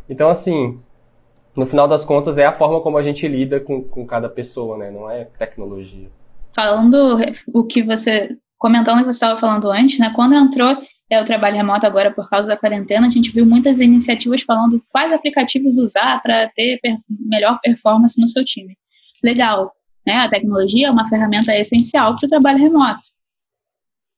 [0.09, 0.77] Então, assim,
[1.55, 4.77] no final das contas, é a forma como a gente lida com, com cada pessoa,
[4.77, 4.91] né?
[4.91, 6.09] Não é tecnologia
[6.53, 7.17] falando
[7.53, 10.11] o que você, comentando o que você estava falando antes, né?
[10.15, 10.77] Quando entrou
[11.09, 14.83] é o trabalho remoto agora por causa da quarentena, a gente viu muitas iniciativas falando
[14.89, 18.75] quais aplicativos usar para ter per melhor performance no seu time.
[19.23, 19.71] Legal,
[20.05, 20.15] né?
[20.15, 23.09] A tecnologia é uma ferramenta essencial para o trabalho remoto.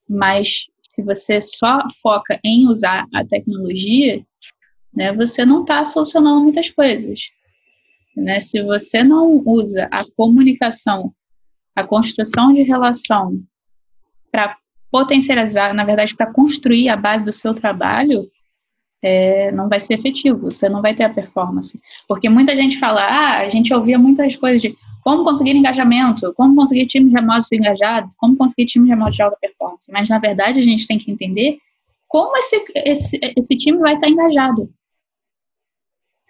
[0.08, 4.24] Mas se você só foca em usar a tecnologia,
[4.93, 7.32] né, você não está solucionando muitas coisas.
[8.15, 8.39] Né?
[8.39, 11.13] Se você não usa a comunicação,
[11.75, 13.41] a construção de relação
[14.31, 14.57] para
[14.91, 18.29] potencializar, na verdade, para construir a base do seu trabalho,
[19.01, 21.79] é, não vai ser efetivo, você não vai ter a performance.
[22.07, 26.55] Porque muita gente fala, ah, a gente ouvia muitas coisas de como conseguir engajamento, como
[26.55, 29.91] conseguir times remotos engajados, como conseguir times remotos de alta performance.
[29.91, 31.59] Mas, na verdade, a gente tem que entender
[32.07, 34.69] como esse, esse, esse time vai estar engajado.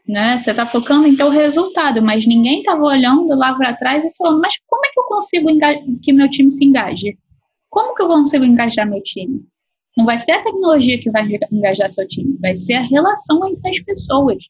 [0.08, 0.38] Né?
[0.38, 4.12] Você está focando em ter o resultado, mas ninguém estava olhando lá para trás e
[4.16, 5.50] falando, mas como é que eu consigo
[6.02, 7.18] que meu time se engaje?
[7.70, 9.44] Como que eu consigo engajar meu time?
[9.98, 13.70] Não vai ser a tecnologia que vai engajar seu time, vai ser a relação entre
[13.70, 14.46] as pessoas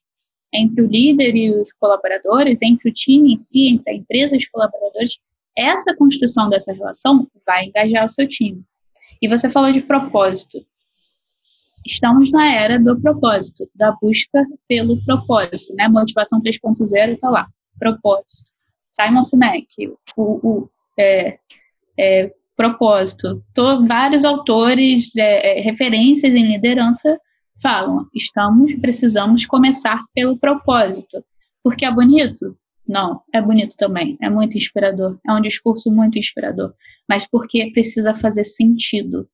[0.56, 4.38] entre o líder e os colaboradores, entre o time em si, entre a empresa e
[4.38, 5.18] os colaboradores,
[5.58, 8.62] essa construção dessa relação vai engajar o seu time.
[9.22, 10.66] E você falou de propósito.
[11.86, 15.88] Estamos na era do propósito, da busca pelo propósito, né?
[15.88, 18.50] Motivação 3.0 está lá, propósito.
[18.92, 19.68] Simon Sinek,
[20.16, 21.38] o, o é,
[21.98, 23.44] é, propósito.
[23.54, 27.20] Tô, vários autores, é, é referências em liderança
[27.62, 31.24] falam: estamos, precisamos começar pelo propósito.
[31.64, 32.58] Porque é bonito?
[32.88, 36.72] Não, é bonito também, é muito inspirador, é um discurso muito inspirador,
[37.10, 39.28] mas porque precisa fazer sentido.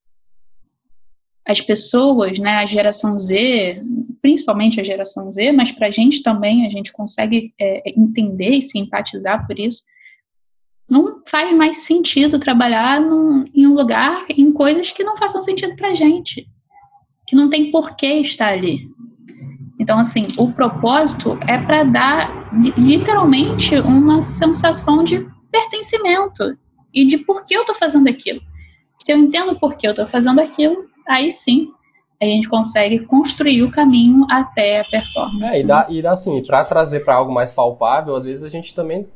[1.45, 3.81] As pessoas, né, a geração Z,
[4.21, 8.61] principalmente a geração Z, mas para a gente também, a gente consegue é, entender e
[8.61, 9.83] simpatizar por isso,
[10.89, 15.75] não faz mais sentido trabalhar num, em um lugar, em coisas que não façam sentido
[15.75, 16.47] para a gente
[17.31, 18.89] que não tem por que estar ali.
[19.79, 26.57] Então, assim, o propósito é para dar literalmente uma sensação de pertencimento
[26.93, 28.41] e de por que eu estou fazendo aquilo.
[28.93, 31.71] Se eu entendo por que eu estou fazendo aquilo, aí sim
[32.21, 35.55] a gente consegue construir o caminho até a performance.
[35.55, 38.47] É, e dá, e dá assim, para trazer para algo mais palpável, às vezes a
[38.47, 39.07] gente também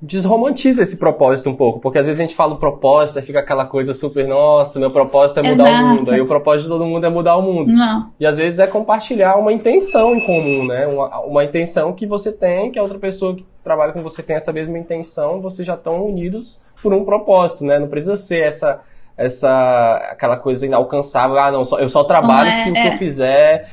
[0.00, 3.40] desromantiza esse propósito um pouco, porque às vezes a gente fala o propósito, aí fica
[3.40, 5.84] aquela coisa super, nossa, meu propósito é mudar Exato.
[5.84, 7.72] o mundo, aí o propósito de todo mundo é mudar o mundo.
[7.72, 8.10] Não.
[8.18, 10.86] E às vezes é compartilhar uma intenção em comum, né?
[10.86, 14.36] Uma, uma intenção que você tem, que a outra pessoa que trabalha com você tem
[14.36, 17.78] essa mesma intenção, vocês já estão unidos por um propósito, né?
[17.78, 18.80] Não precisa ser essa
[19.16, 22.92] essa aquela coisa inalcançável, ah, não, só, eu só trabalho é, se o que eu
[22.92, 22.98] é.
[22.98, 23.70] fizer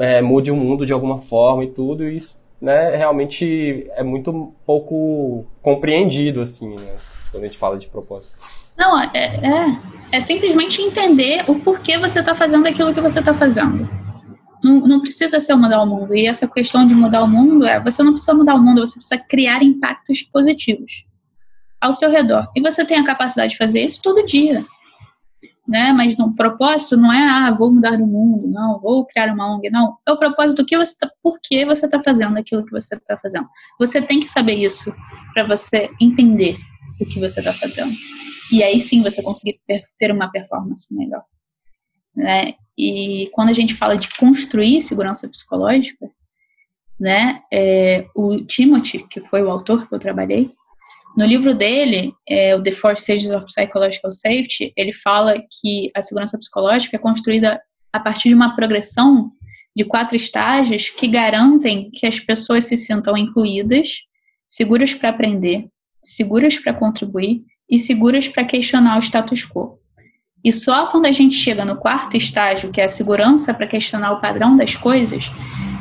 [0.00, 4.52] é, mude o mundo de alguma forma e tudo, e isso né, realmente é muito
[4.66, 6.94] pouco compreendido, assim, né,
[7.30, 8.36] quando a gente fala de propósito.
[8.76, 9.78] Não, é, é,
[10.12, 13.88] é simplesmente entender o porquê você está fazendo aquilo que você está fazendo.
[14.62, 16.14] Não, não, precisa ser mudar o mundo.
[16.14, 18.94] E essa questão de mudar o mundo é: você não precisa mudar o mundo, você
[18.94, 21.04] precisa criar impactos positivos
[21.80, 22.50] ao seu redor.
[22.54, 24.64] E você tem a capacidade de fazer isso todo dia
[25.70, 25.92] né?
[25.92, 29.70] Mas no propósito não é, ah, vou mudar o mundo, não, vou criar uma ONG,
[29.70, 29.96] não.
[30.06, 32.96] É o propósito do que você tá, por que você está fazendo aquilo que você
[32.96, 33.48] está fazendo.
[33.78, 34.92] Você tem que saber isso
[35.32, 36.58] para você entender
[37.00, 37.92] o que você está fazendo.
[38.52, 39.60] E aí sim você conseguir
[39.98, 41.22] ter uma performance melhor.
[42.14, 42.54] Né?
[42.76, 46.10] E quando a gente fala de construir segurança psicológica,
[46.98, 50.52] né, é, o Timothy, que foi o autor que eu trabalhei,
[51.16, 56.02] no livro dele, é, o The Four Stages of Psychological Safety, ele fala que a
[56.02, 57.60] segurança psicológica é construída
[57.92, 59.32] a partir de uma progressão
[59.76, 64.02] de quatro estágios que garantem que as pessoas se sintam incluídas,
[64.48, 65.68] seguras para aprender,
[66.02, 69.78] seguras para contribuir e seguras para questionar o status quo.
[70.42, 74.12] E só quando a gente chega no quarto estágio, que é a segurança para questionar
[74.12, 75.30] o padrão das coisas,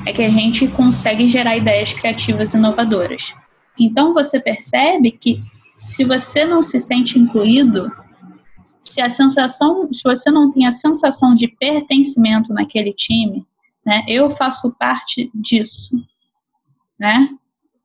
[0.06, 3.34] é que a gente consegue gerar ideias criativas e inovadoras.
[3.80, 5.42] Então você percebe que
[5.78, 7.92] se você não se sente incluído,
[8.80, 13.46] se a sensação, se você não tem a sensação de pertencimento naquele time,
[13.86, 14.04] né?
[14.08, 15.96] Eu faço parte disso,
[17.00, 17.30] né?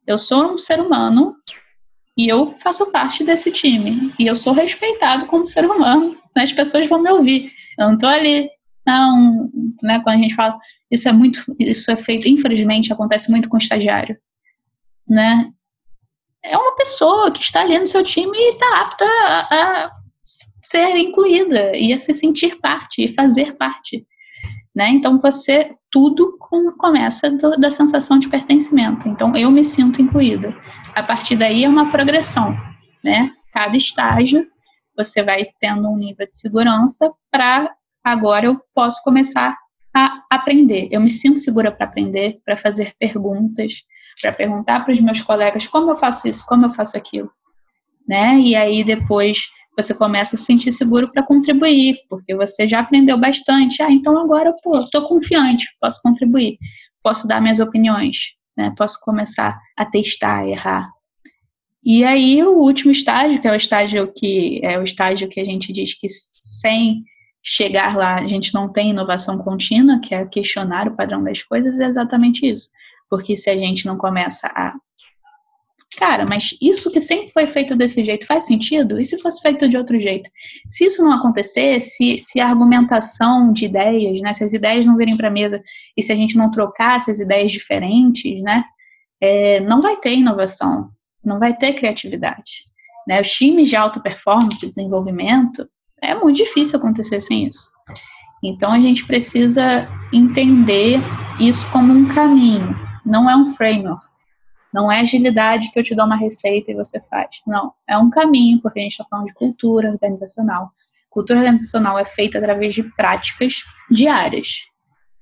[0.07, 1.37] Eu sou um ser humano
[2.17, 6.17] e eu faço parte desse time e eu sou respeitado como ser humano.
[6.37, 6.43] Né?
[6.43, 7.53] As pessoas vão me ouvir.
[7.79, 8.51] Eu não tô ali,
[8.87, 9.51] não,
[9.83, 10.01] né?
[10.01, 10.59] Quando a gente fala
[10.91, 14.17] isso é muito, isso é feito, infelizmente acontece muito com estagiário,
[15.09, 15.51] né?
[16.45, 19.91] É uma pessoa que está ali no seu time e está apta a, a,
[20.63, 24.07] ser incluída e a se sentir parte e fazer parte.
[24.75, 24.91] Né?
[24.91, 29.09] Então você tudo com, começa do, da sensação de pertencimento.
[29.09, 30.55] Então eu me sinto incluída.
[30.95, 32.57] A partir daí é uma progressão,
[33.03, 33.33] né?
[33.53, 34.47] Cada estágio
[34.97, 39.57] você vai tendo um nível de segurança para agora eu posso começar
[39.95, 40.89] a aprender.
[40.91, 43.85] Eu me sinto segura para aprender, para fazer perguntas,
[44.21, 47.31] para perguntar para os meus colegas como eu faço isso, como eu faço aquilo,
[48.07, 48.39] né?
[48.39, 49.39] E aí depois
[49.77, 53.83] você começa a se sentir seguro para contribuir, porque você já aprendeu bastante.
[53.83, 56.59] Ah, então agora, pô, estou confiante, posso contribuir,
[57.03, 58.17] posso dar minhas opiniões,
[58.57, 58.73] né?
[58.77, 60.91] Posso começar a testar, errar.
[61.85, 65.45] E aí o último estágio, que é o estágio que é o estágio que a
[65.45, 67.03] gente diz que sem
[67.43, 71.79] chegar lá a gente não tem inovação contínua, que é questionar o padrão das coisas,
[71.79, 72.71] é exatamente isso.
[73.15, 74.75] Porque se a gente não começa a
[75.97, 78.99] cara, mas isso que sempre foi feito desse jeito faz sentido?
[79.01, 80.29] E se fosse feito de outro jeito?
[80.67, 84.97] Se isso não acontecer, se, se a argumentação de ideias, né, se as ideias não
[84.97, 85.63] virem para a mesa
[85.97, 88.65] e se a gente não trocar essas ideias diferentes, né,
[89.21, 90.91] é, não vai ter inovação,
[91.25, 92.65] não vai ter criatividade.
[93.07, 93.21] Né?
[93.21, 95.69] Os times de alta performance, desenvolvimento,
[96.03, 97.71] é muito difícil acontecer sem isso.
[98.43, 101.01] Então a gente precisa entender
[101.39, 104.05] isso como um caminho, não é um framework.
[104.73, 107.29] Não é agilidade que eu te dou uma receita e você faz.
[107.47, 110.73] Não, é um caminho, porque a gente está falando de cultura organizacional.
[111.09, 114.63] Cultura organizacional é feita através de práticas diárias,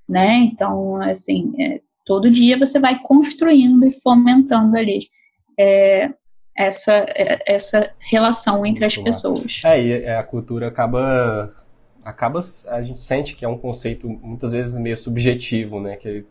[0.08, 0.36] né?
[0.36, 5.00] Então, assim, é, todo dia você vai construindo e fomentando ali
[5.58, 6.10] é,
[6.56, 9.60] essa, é, essa relação entre as pessoas.
[9.64, 11.54] É, e a cultura acaba
[12.04, 12.40] acaba
[12.70, 15.96] a gente sente que é um conceito muitas vezes meio subjetivo, né?
[15.96, 16.24] Que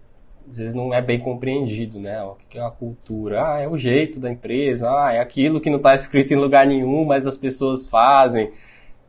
[0.52, 2.22] às vezes não é bem compreendido, né?
[2.24, 3.54] O que é a cultura?
[3.54, 6.68] Ah, é o jeito da empresa, ah, é aquilo que não está escrito em lugar
[6.68, 8.52] nenhum, mas as pessoas fazem.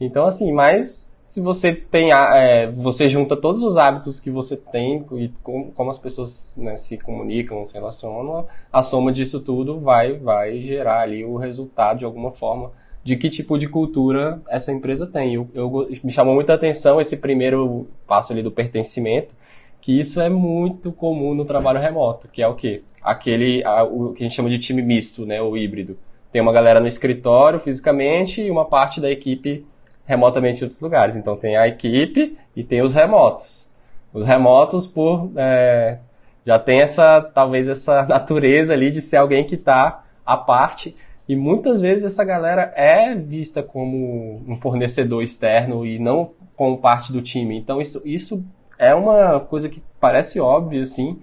[0.00, 5.04] Então, assim, mas se você tem, é, você junta todos os hábitos que você tem
[5.12, 10.12] e como, como as pessoas né, se comunicam, se relacionam, a soma disso tudo vai,
[10.12, 12.70] vai gerar ali o resultado de alguma forma
[13.02, 15.34] de que tipo de cultura essa empresa tem.
[15.34, 19.34] Eu, eu me chamou muita atenção esse primeiro passo ali do pertencimento,
[19.82, 22.82] que isso é muito comum no trabalho remoto, que é o quê?
[23.02, 25.98] Aquele, a, o que a gente chama de time misto, né, o híbrido.
[26.30, 29.66] Tem uma galera no escritório fisicamente e uma parte da equipe
[30.06, 31.16] remotamente em outros lugares.
[31.16, 33.72] Então tem a equipe e tem os remotos.
[34.14, 35.98] Os remotos por é,
[36.46, 40.94] já tem essa talvez essa natureza ali de ser alguém que está à parte
[41.28, 47.12] e muitas vezes essa galera é vista como um fornecedor externo e não como parte
[47.12, 47.58] do time.
[47.58, 48.44] Então isso, isso
[48.78, 51.18] é uma coisa que parece óbvia, assim,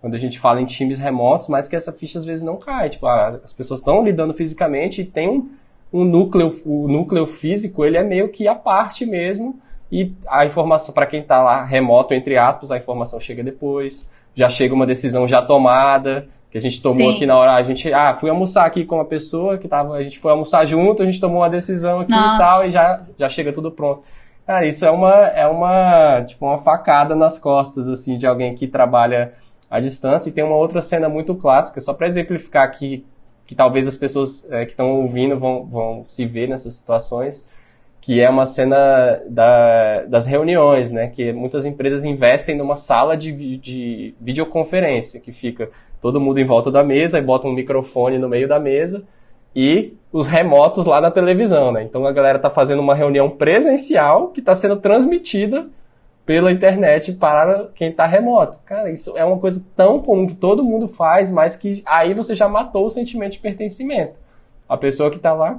[0.00, 2.90] quando a gente fala em times remotos, mas que essa ficha às vezes não cai.
[2.90, 5.48] Tipo, ah, as pessoas estão lidando fisicamente e tem um,
[5.92, 9.58] um núcleo, o núcleo físico, ele é meio que a parte mesmo,
[9.90, 14.48] e a informação, para quem está lá remoto, entre aspas, a informação chega depois, já
[14.48, 17.16] chega uma decisão já tomada, que a gente tomou Sim.
[17.16, 20.02] aqui na hora, a gente, ah, fui almoçar aqui com uma pessoa que tava, a
[20.02, 22.34] gente foi almoçar junto, a gente tomou uma decisão aqui Nossa.
[22.34, 24.02] e tal, e já, já chega tudo pronto.
[24.46, 28.66] Cara, isso é uma, é uma, tipo, uma facada nas costas, assim, de alguém que
[28.68, 29.32] trabalha
[29.70, 30.28] à distância.
[30.28, 33.06] E tem uma outra cena muito clássica, só para exemplificar aqui,
[33.46, 37.50] que talvez as pessoas é, que estão ouvindo vão, vão se ver nessas situações,
[38.02, 41.08] que é uma cena da, das reuniões, né?
[41.08, 45.70] Que muitas empresas investem numa sala de, de videoconferência, que fica
[46.02, 49.06] todo mundo em volta da mesa e bota um microfone no meio da mesa
[49.54, 51.82] e os remotos lá na televisão, né?
[51.82, 55.66] Então a galera tá fazendo uma reunião presencial que está sendo transmitida
[56.24, 58.58] pela internet para quem está remoto.
[58.64, 62.34] Cara, isso é uma coisa tão comum que todo mundo faz, mas que aí você
[62.34, 64.18] já matou o sentimento de pertencimento.
[64.68, 65.58] A pessoa que está lá.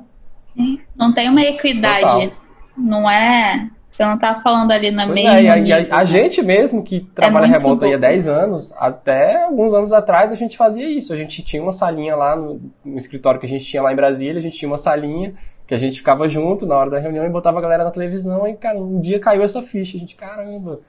[0.96, 2.30] Não tem uma equidade.
[2.30, 2.32] Total.
[2.78, 5.40] Não é você não tá falando ali na pois mesma.
[5.40, 8.74] É, e a, a, a, gente mesmo que trabalha é remoto aí há 10 anos,
[8.78, 11.14] até alguns anos atrás a gente fazia isso.
[11.14, 13.96] A gente tinha uma salinha lá no, no, escritório que a gente tinha lá em
[13.96, 15.34] Brasília, a gente tinha uma salinha
[15.66, 18.46] que a gente ficava junto na hora da reunião e botava a galera na televisão.
[18.46, 19.96] E, cara, um dia caiu essa ficha.
[19.96, 20.82] A gente, caramba.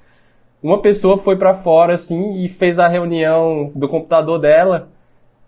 [0.60, 4.88] Uma pessoa foi para fora assim e fez a reunião do computador dela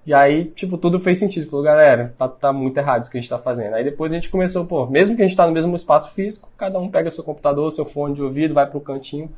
[0.09, 1.51] e aí, tipo, tudo fez sentido.
[1.51, 3.75] Falou, galera, tá, tá muito errado isso que a gente tá fazendo.
[3.75, 6.49] Aí depois a gente começou, pô, mesmo que a gente tá no mesmo espaço físico,
[6.57, 9.31] cada um pega seu computador, seu fone de ouvido, vai pro cantinho.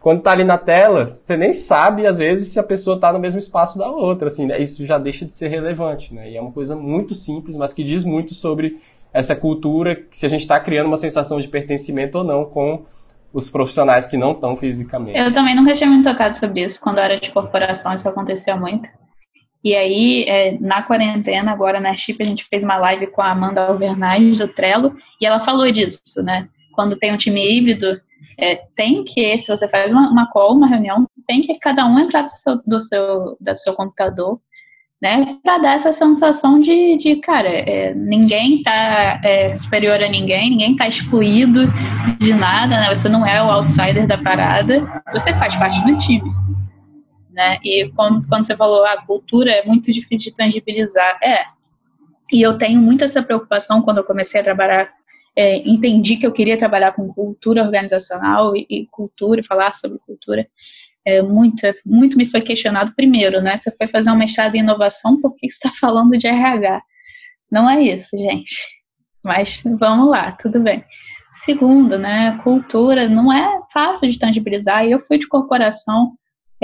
[0.00, 3.18] Quando tá ali na tela, você nem sabe, às vezes, se a pessoa tá no
[3.18, 4.62] mesmo espaço da outra, assim, né?
[4.62, 6.30] Isso já deixa de ser relevante, né?
[6.30, 8.78] E é uma coisa muito simples, mas que diz muito sobre
[9.12, 12.84] essa cultura, se a gente tá criando uma sensação de pertencimento ou não com
[13.32, 15.18] os profissionais que não estão fisicamente.
[15.18, 16.80] Eu também nunca tinha me tocado sobre isso.
[16.80, 18.88] Quando era de corporação, isso acontecia muito.
[19.64, 23.30] E aí, é, na quarentena, agora na Chip, a gente fez uma live com a
[23.30, 26.48] Amanda Alvernaz do Trello, e ela falou disso, né?
[26.74, 27.98] Quando tem um time híbrido,
[28.38, 31.98] é, tem que, se você faz uma, uma call, uma reunião, tem que cada um
[31.98, 34.38] entrar do seu, do seu, do seu computador,
[35.00, 35.38] né?
[35.42, 40.72] Para dar essa sensação de, de cara, é, ninguém está é, superior a ninguém, ninguém
[40.72, 41.62] está excluído
[42.18, 42.94] de nada, né?
[42.94, 46.43] Você não é o outsider da parada, você faz parte do time.
[47.34, 47.58] Né?
[47.64, 51.18] E como, quando você falou, a cultura é muito difícil de tangibilizar.
[51.22, 51.44] É.
[52.32, 54.92] E eu tenho muito essa preocupação quando eu comecei a trabalhar,
[55.36, 60.46] é, entendi que eu queria trabalhar com cultura organizacional e, e cultura, falar sobre cultura
[61.04, 63.58] é, muito, muito me foi questionado primeiro, né?
[63.58, 66.82] Você foi fazer uma mestrado em inovação, por que você está falando de RH?
[67.50, 68.56] Não é isso, gente.
[69.24, 70.84] Mas vamos lá, tudo bem.
[71.32, 72.38] Segundo, né?
[72.42, 74.86] Cultura não é fácil de tangibilizar.
[74.86, 76.12] Eu fui de corporação.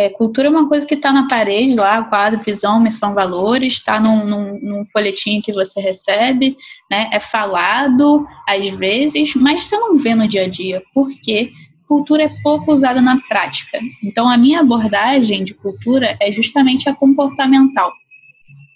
[0.01, 4.01] É, cultura é uma coisa que está na parede lá, quadro, visão, missão, valores, está
[4.01, 6.57] num, num, num folhetim que você recebe,
[6.91, 7.11] né?
[7.13, 10.83] É falado às vezes, mas você não vê no dia a dia.
[10.95, 11.53] Por quê?
[11.87, 13.81] cultura é pouco usada na prática.
[14.03, 17.93] Então, a minha abordagem de cultura é justamente a comportamental,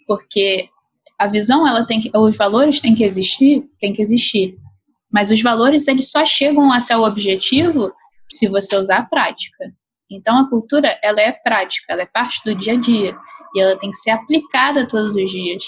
[0.05, 0.69] porque
[1.17, 4.57] a visão, ela tem que, os valores têm que existir, tem que existir,
[5.13, 7.93] mas os valores eles só chegam até o objetivo
[8.29, 9.73] se você usar a prática.
[10.11, 13.17] Então, a cultura ela é prática, ela é parte do dia a dia
[13.55, 15.65] e ela tem que ser aplicada todos os dias,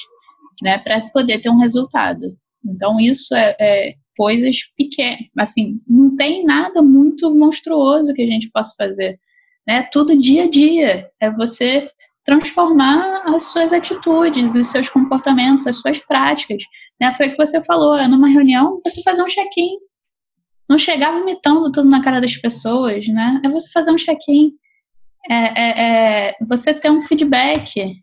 [0.63, 2.37] né, para poder ter um resultado.
[2.65, 8.51] Então, isso é, é coisas pequenas, assim, não tem nada muito monstruoso que a gente
[8.51, 9.19] possa fazer,
[9.67, 9.83] né?
[9.93, 11.91] Tudo dia a dia é você
[12.25, 16.63] transformar as suas atitudes, os seus comportamentos, as suas práticas,
[17.01, 17.13] né?
[17.15, 19.77] Foi o que você falou, numa reunião você fazer um check-in,
[20.69, 23.41] não chegar vomitando tudo na cara das pessoas, né?
[23.45, 24.53] É você fazer um check-in,
[25.29, 27.97] é, é, é você ter um feedback,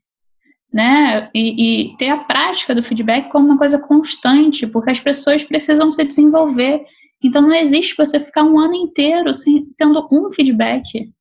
[0.73, 1.29] né?
[1.33, 5.91] E, e, ter a prática do feedback como uma coisa constante, porque as pessoas precisam
[5.91, 6.83] se desenvolver.
[7.23, 11.11] Então não existe você ficar um ano inteiro sem tendo um feedback,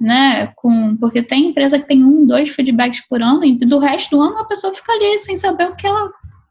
[0.00, 0.48] né?
[0.56, 4.22] Com, porque tem empresa que tem um, dois feedbacks por ano e do resto do
[4.22, 6.10] ano a pessoa fica ali sem saber o que ela,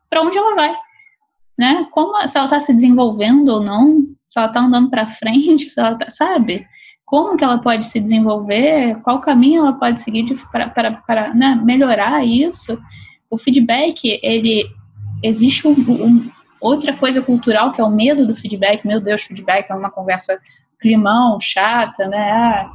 [0.10, 0.76] para onde ela vai,
[1.58, 1.88] né?
[1.92, 5.80] Como se ela está se desenvolvendo ou não, se ela está andando para frente, se
[5.80, 6.66] ela tá, sabe?
[7.14, 12.76] como que ela pode se desenvolver, qual caminho ela pode seguir para né, melhorar isso.
[13.30, 14.66] O feedback, ele
[15.22, 18.84] existe um, um, outra coisa cultural que é o medo do feedback.
[18.84, 20.40] Meu Deus, feedback é uma conversa
[20.80, 22.32] climão, chata, né?
[22.32, 22.72] Ah,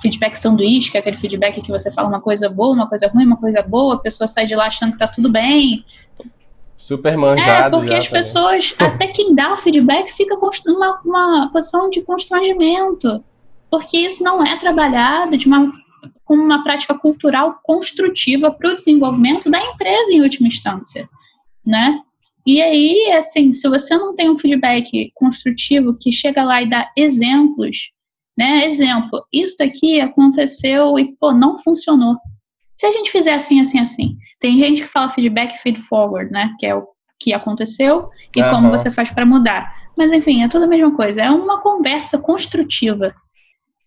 [0.00, 3.26] feedback sanduíche, que é aquele feedback que você fala uma coisa boa, uma coisa ruim,
[3.26, 5.84] uma coisa boa, a pessoa sai de lá achando que tá tudo bem,
[6.80, 7.76] Super manjado.
[7.76, 10.34] É, porque as pessoas, até quem dá o feedback, fica
[10.66, 13.22] uma, uma posição de constrangimento.
[13.70, 15.70] Porque isso não é trabalhado de uma,
[16.24, 21.06] com uma prática cultural construtiva para o desenvolvimento da empresa, em última instância.
[21.64, 22.00] Né?
[22.46, 26.90] E aí, assim, se você não tem um feedback construtivo que chega lá e dá
[26.96, 27.90] exemplos,
[28.38, 28.64] né?
[28.64, 32.16] Exemplo, isso daqui aconteceu e, pô, não funcionou.
[32.74, 36.54] Se a gente fizer assim, assim, assim, tem gente que fala feedback feed forward, né?
[36.58, 36.86] Que é o
[37.18, 38.50] que aconteceu e uhum.
[38.50, 39.74] como você faz para mudar.
[39.96, 41.20] Mas enfim, é tudo a mesma coisa.
[41.20, 43.14] É uma conversa construtiva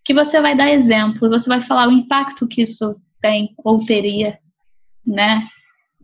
[0.06, 4.38] que você vai dar exemplo, você vai falar o impacto que isso tem ou teria,
[5.06, 5.42] né?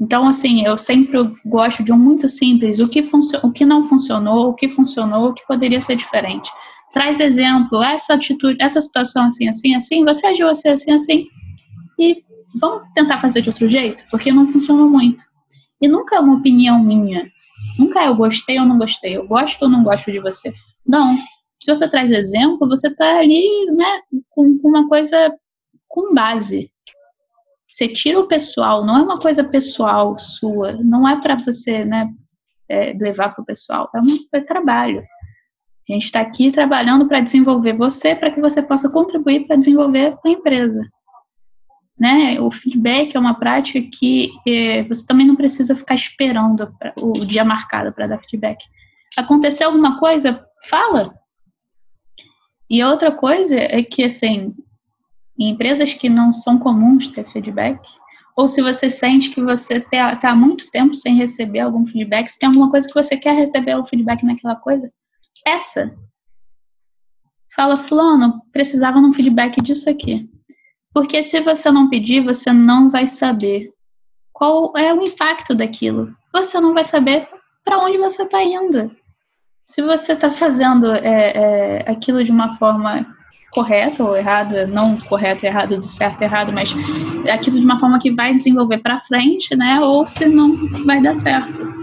[0.01, 3.05] Então, assim, eu sempre gosto de um muito simples, o que,
[3.43, 6.49] o que não funcionou, o que funcionou, o que poderia ser diferente.
[6.93, 11.25] Traz exemplo, essa atitude, essa situação assim, assim, assim, você agiu assim, assim, assim,
[11.99, 12.23] e
[12.55, 15.23] vamos tentar fazer de outro jeito, porque não funcionou muito.
[15.81, 17.29] E nunca é uma opinião minha.
[17.77, 20.51] Nunca é eu gostei ou não gostei, eu gosto ou não gosto de você.
[20.85, 21.17] Não.
[21.61, 25.33] Se você traz exemplo, você está ali, né, com, com uma coisa
[25.87, 26.71] com base.
[27.67, 32.09] Você tira o pessoal, não é uma coisa pessoal sua, não é para você, né,
[32.67, 35.03] é, levar para o pessoal, é um é trabalho.
[35.89, 40.15] A gente está aqui trabalhando para desenvolver você, para que você possa contribuir para desenvolver
[40.23, 40.87] a empresa.
[41.99, 42.39] Né?
[42.39, 47.43] O feedback é uma prática que é, você também não precisa ficar esperando o dia
[47.43, 48.63] marcado para dar feedback.
[49.17, 50.45] Aconteceu alguma coisa?
[50.69, 51.13] Fala.
[52.69, 54.53] E outra coisa é que, assim,
[55.37, 57.79] em empresas que não são comuns ter feedback,
[58.35, 62.39] ou se você sente que você está há muito tempo sem receber algum feedback, se
[62.39, 64.89] tem alguma coisa que você quer receber o feedback naquela coisa,
[65.43, 65.93] peça.
[67.53, 70.29] Fala, fulano, precisava de um feedback disso aqui.
[70.93, 73.71] Porque se você não pedir, você não vai saber
[74.33, 76.13] qual é o impacto daquilo.
[76.33, 77.27] Você não vai saber
[77.63, 78.91] para onde você está indo.
[79.65, 81.03] Se você está fazendo é,
[81.83, 83.05] é, aquilo de uma forma
[83.51, 86.73] correta ou errada, não correto, errado, do certo, errado, mas
[87.31, 89.79] aquilo de uma forma que vai desenvolver para frente, né?
[89.79, 91.78] Ou se não vai dar certo.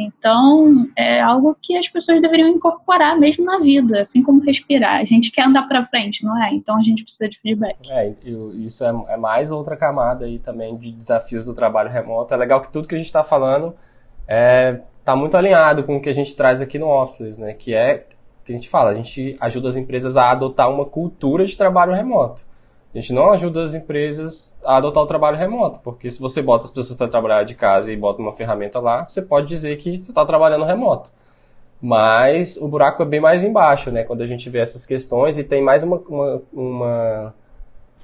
[0.00, 5.00] Então, é algo que as pessoas deveriam incorporar mesmo na vida, assim como respirar.
[5.00, 6.52] A gente quer andar para frente, não é?
[6.54, 7.90] Então a gente precisa de feedback.
[7.90, 8.14] É,
[8.54, 12.32] isso é, é, mais outra camada aí também de desafios do trabalho remoto.
[12.32, 13.74] É legal que tudo que a gente está falando
[14.26, 17.52] é, tá muito alinhado com o que a gente traz aqui no Officeless, né?
[17.52, 18.06] Que é
[18.44, 21.92] que a gente fala, a gente ajuda as empresas a adotar uma cultura de trabalho
[21.92, 22.42] remoto.
[22.92, 26.64] A gente não ajuda as empresas a adotar o trabalho remoto, porque se você bota
[26.64, 29.98] as pessoas para trabalhar de casa e bota uma ferramenta lá, você pode dizer que
[29.98, 31.10] você está trabalhando remoto.
[31.80, 34.02] Mas o buraco é bem mais embaixo, né?
[34.02, 37.34] Quando a gente vê essas questões e tem mais uma, uma, uma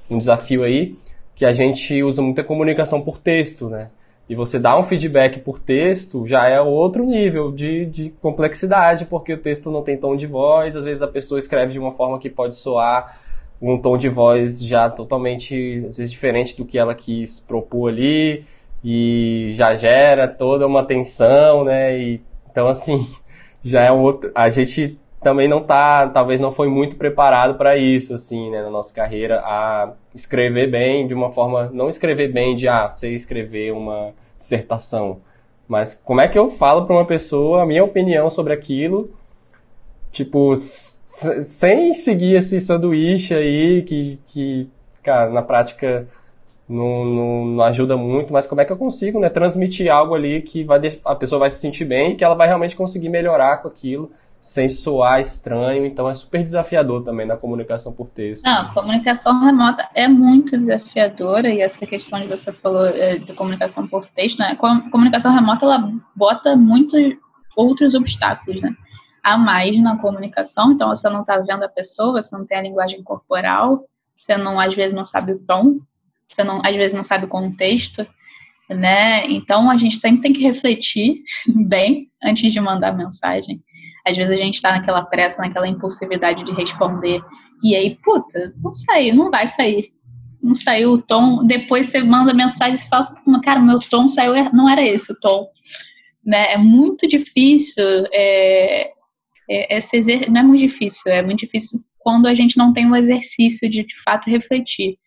[0.09, 0.97] um desafio aí
[1.35, 3.91] que a gente usa muita comunicação por texto, né?
[4.29, 9.35] E você dá um feedback por texto já é outro nível de, de complexidade, porque
[9.35, 12.19] o texto não tem tom de voz, às vezes a pessoa escreve de uma forma
[12.19, 13.21] que pode soar
[13.61, 18.45] um tom de voz já totalmente, às vezes, diferente do que ela quis propor ali,
[18.85, 21.99] e já gera toda uma tensão, né?
[21.99, 23.09] E, então, assim,
[23.65, 24.31] já é um outro.
[24.35, 28.71] A gente também não tá, talvez não foi muito preparado para isso, assim, né, na
[28.71, 33.73] nossa carreira, a escrever bem de uma forma, não escrever bem de, ah, você escrever
[33.73, 35.21] uma dissertação,
[35.67, 39.11] mas como é que eu falo para uma pessoa a minha opinião sobre aquilo
[40.17, 44.67] Tipo, sem seguir esse sanduíche aí, que, que
[45.03, 46.09] cara, na prática
[46.67, 50.41] não, não, não, ajuda muito, mas como é que eu consigo, né, transmitir algo ali
[50.41, 53.59] que vai, a pessoa vai se sentir bem e que ela vai realmente conseguir melhorar
[53.59, 54.11] com aquilo
[54.41, 58.47] sem soar estranho, então é super desafiador também na comunicação por texto.
[58.47, 63.35] Não, a comunicação remota é muito desafiadora e essa questão que você falou é, de
[63.35, 64.57] comunicação por texto, né?
[64.59, 67.03] A comunicação remota ela bota muitos
[67.55, 68.75] outros obstáculos, né?
[69.27, 72.63] A mais na comunicação, então você não está vendo a pessoa, você não tem a
[72.63, 73.85] linguagem corporal,
[74.17, 75.81] você não às vezes não sabe o tom,
[76.29, 78.07] você não às vezes não sabe o contexto,
[78.71, 79.27] né?
[79.27, 83.61] Então a gente sempre tem que refletir bem antes de mandar mensagem.
[84.07, 87.21] Às vezes a gente está naquela pressa, naquela impulsividade de responder
[87.63, 89.93] e aí, puta, não sai, não vai sair.
[90.43, 91.45] Não saiu o tom.
[91.45, 93.13] Depois você manda mensagem e fala,
[93.43, 95.49] cara, meu tom saiu, não era esse o tom.
[96.25, 96.53] Né?
[96.53, 98.93] É muito difícil é,
[99.49, 99.79] é,
[100.29, 103.85] não é muito difícil, é muito difícil quando a gente não tem um exercício de
[103.85, 104.99] de fato refletir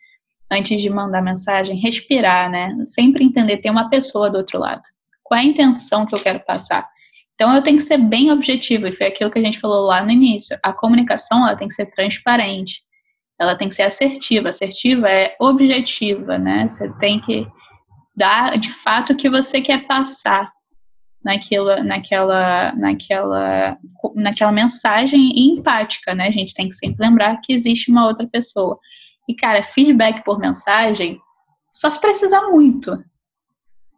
[0.51, 2.75] antes de mandar mensagem, respirar, né?
[2.87, 4.81] Sempre entender tem uma pessoa do outro lado.
[5.23, 6.87] Qual é a intenção que eu quero passar?
[7.35, 10.03] Então eu tenho que ser bem objetivo e foi aquilo que a gente falou lá
[10.03, 10.57] no início.
[10.63, 12.81] A comunicação ela tem que ser transparente,
[13.39, 14.49] ela tem que ser assertiva.
[14.49, 16.67] Assertiva é objetiva, né?
[16.67, 17.47] Você tem que
[18.15, 20.51] dar de fato o que você quer passar
[21.23, 23.77] naquela, naquela, naquela,
[24.15, 26.27] naquela mensagem empática, né?
[26.27, 28.77] A gente tem que sempre lembrar que existe uma outra pessoa.
[29.27, 31.19] E, cara, feedback por mensagem,
[31.73, 33.03] só se precisar muito.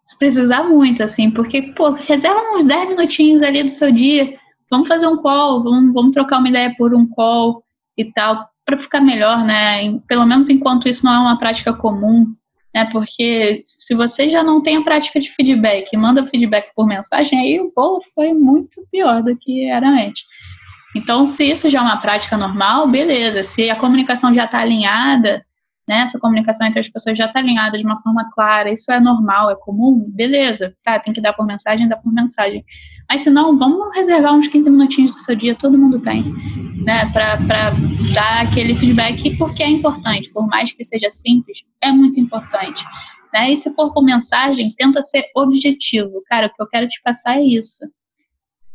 [0.03, 4.38] Se precisar muito, assim, porque, pô, reserva uns 10 minutinhos ali do seu dia,
[4.69, 7.63] vamos fazer um call, vamos, vamos trocar uma ideia por um call
[7.97, 9.99] e tal, para ficar melhor, né?
[10.07, 12.34] Pelo menos enquanto isso não é uma prática comum,
[12.74, 12.86] né?
[12.91, 17.59] Porque se você já não tem a prática de feedback, manda feedback por mensagem, aí
[17.59, 20.24] o bolo foi muito pior do que era antes.
[20.95, 23.43] Então, se isso já é uma prática normal, beleza.
[23.43, 25.45] Se a comunicação já está alinhada,
[25.88, 26.01] né?
[26.01, 29.51] Essa comunicação entre as pessoas já está alinhada de uma forma clara, isso é normal,
[29.51, 30.74] é comum, beleza.
[30.84, 32.63] Tá, tem que dar por mensagem, dá por mensagem.
[33.12, 36.24] Mas se não, vamos reservar uns 15 minutinhos do seu dia, todo mundo tem,
[36.86, 37.12] né?
[37.12, 37.72] Para
[38.14, 42.86] dar aquele feedback, porque é importante, por mais que seja simples, é muito importante.
[43.34, 43.51] Né?
[43.51, 46.24] E se for por mensagem, tenta ser objetivo.
[46.26, 47.86] Cara, o que eu quero te passar é isso.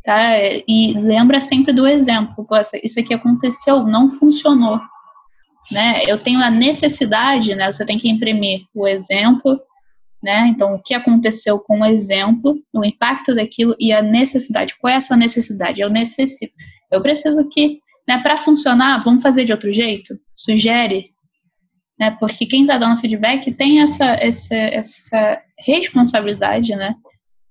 [0.04, 0.20] Tá?
[0.68, 2.46] E lembra sempre do exemplo.
[2.84, 4.78] Isso aqui aconteceu, não funcionou.
[5.72, 6.02] Né?
[6.06, 7.72] Eu tenho a necessidade, né?
[7.72, 9.58] Você tem que imprimir o exemplo,
[10.22, 10.48] né?
[10.48, 14.76] Então, o que aconteceu com o exemplo, o impacto daquilo e a necessidade.
[14.78, 15.80] Qual é a sua necessidade?
[15.80, 16.52] Eu necessito.
[16.90, 20.18] Eu preciso que, né, para funcionar, vamos fazer de outro jeito?
[20.34, 21.10] Sugere,
[21.98, 22.16] né?
[22.18, 26.94] Porque quem está dando feedback tem essa, essa, essa responsabilidade, né,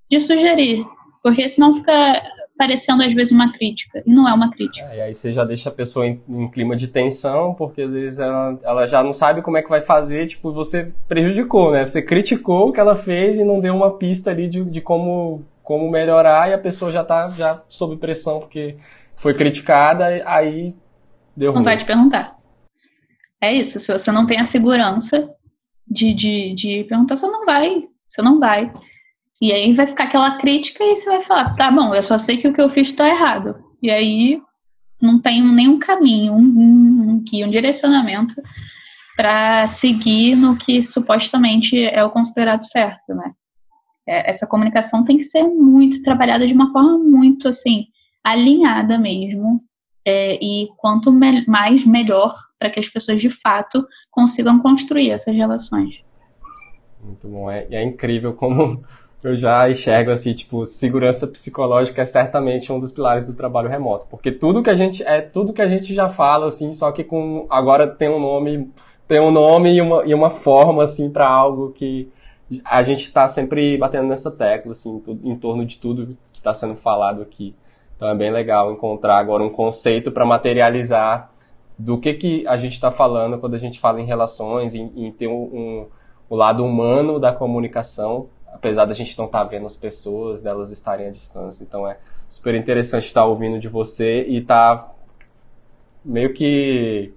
[0.10, 0.86] de sugerir,
[1.24, 2.24] porque senão fica
[2.58, 4.88] parecendo às vezes uma crítica, e não é uma crítica.
[4.88, 7.94] É, e aí você já deixa a pessoa em, em, clima de tensão, porque às
[7.94, 11.86] vezes ela, ela já não sabe como é que vai fazer, tipo, você prejudicou, né?
[11.86, 15.44] Você criticou o que ela fez e não deu uma pista ali de, de como,
[15.62, 18.78] como melhorar, e a pessoa já tá já sob pressão porque
[19.16, 20.74] foi criticada, aí
[21.36, 21.66] deu Não ruim.
[21.66, 22.38] vai te perguntar.
[23.42, 25.30] É isso, se você não tem a segurança
[25.88, 28.72] de, de, de perguntar, você não vai, você não vai.
[29.42, 32.38] E aí vai ficar aquela crítica e você vai falar, tá bom, eu só sei
[32.38, 33.56] que o que eu fiz está errado.
[33.82, 34.42] E aí
[35.02, 38.36] não tem nenhum caminho, um, um, um direcionamento
[39.16, 43.32] para seguir no que supostamente é o considerado certo, né?
[44.08, 47.88] É, essa comunicação tem que ser muito trabalhada de uma forma muito assim
[48.24, 49.62] alinhada mesmo.
[50.08, 55.36] É, e quanto me mais melhor para que as pessoas de fato consigam construir essas
[55.36, 55.96] relações.
[57.02, 57.50] Muito bom.
[57.50, 58.84] É, é incrível como
[59.30, 64.06] eu já enxergo assim, tipo, segurança psicológica é certamente um dos pilares do trabalho remoto,
[64.10, 67.04] porque tudo que a gente é tudo que a gente já fala assim, só que
[67.04, 68.70] com agora tem um nome,
[69.08, 72.10] tem um nome e uma, e uma forma assim para algo que
[72.64, 76.76] a gente está sempre batendo nessa tecla assim, em torno de tudo que está sendo
[76.76, 77.56] falado aqui.
[77.96, 81.32] Então é bem legal encontrar agora um conceito para materializar
[81.78, 85.12] do que, que a gente está falando quando a gente fala em relações, em, em
[85.12, 85.88] ter um, um,
[86.30, 90.72] o lado humano da comunicação, apesar da gente não estar tá vendo as pessoas, delas
[90.72, 91.64] estarem à distância.
[91.64, 91.98] Então é
[92.28, 94.92] super interessante estar tá ouvindo de você e estar tá
[96.04, 97.14] meio que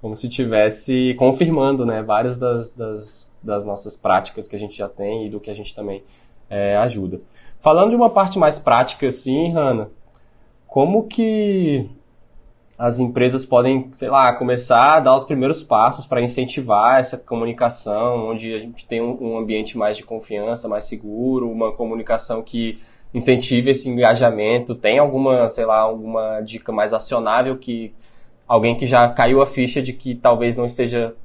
[0.00, 4.88] como se tivesse confirmando né, várias das, das, das, nossas práticas que a gente já
[4.88, 6.04] tem e do que a gente também
[6.48, 7.20] é, ajuda.
[7.60, 9.90] Falando de uma parte mais prática, assim, Hanna,
[10.68, 11.90] como que
[12.78, 18.28] as empresas podem, sei lá, começar a dar os primeiros passos para incentivar essa comunicação,
[18.28, 22.80] onde a gente tem um, ambiente mais de confiança, mais seguro, uma comunicação que
[23.12, 24.76] incentive esse engajamento.
[24.76, 27.92] Tem alguma, sei lá, alguma dica mais acionável que
[28.46, 31.16] alguém que já caiu a ficha de que talvez não esteja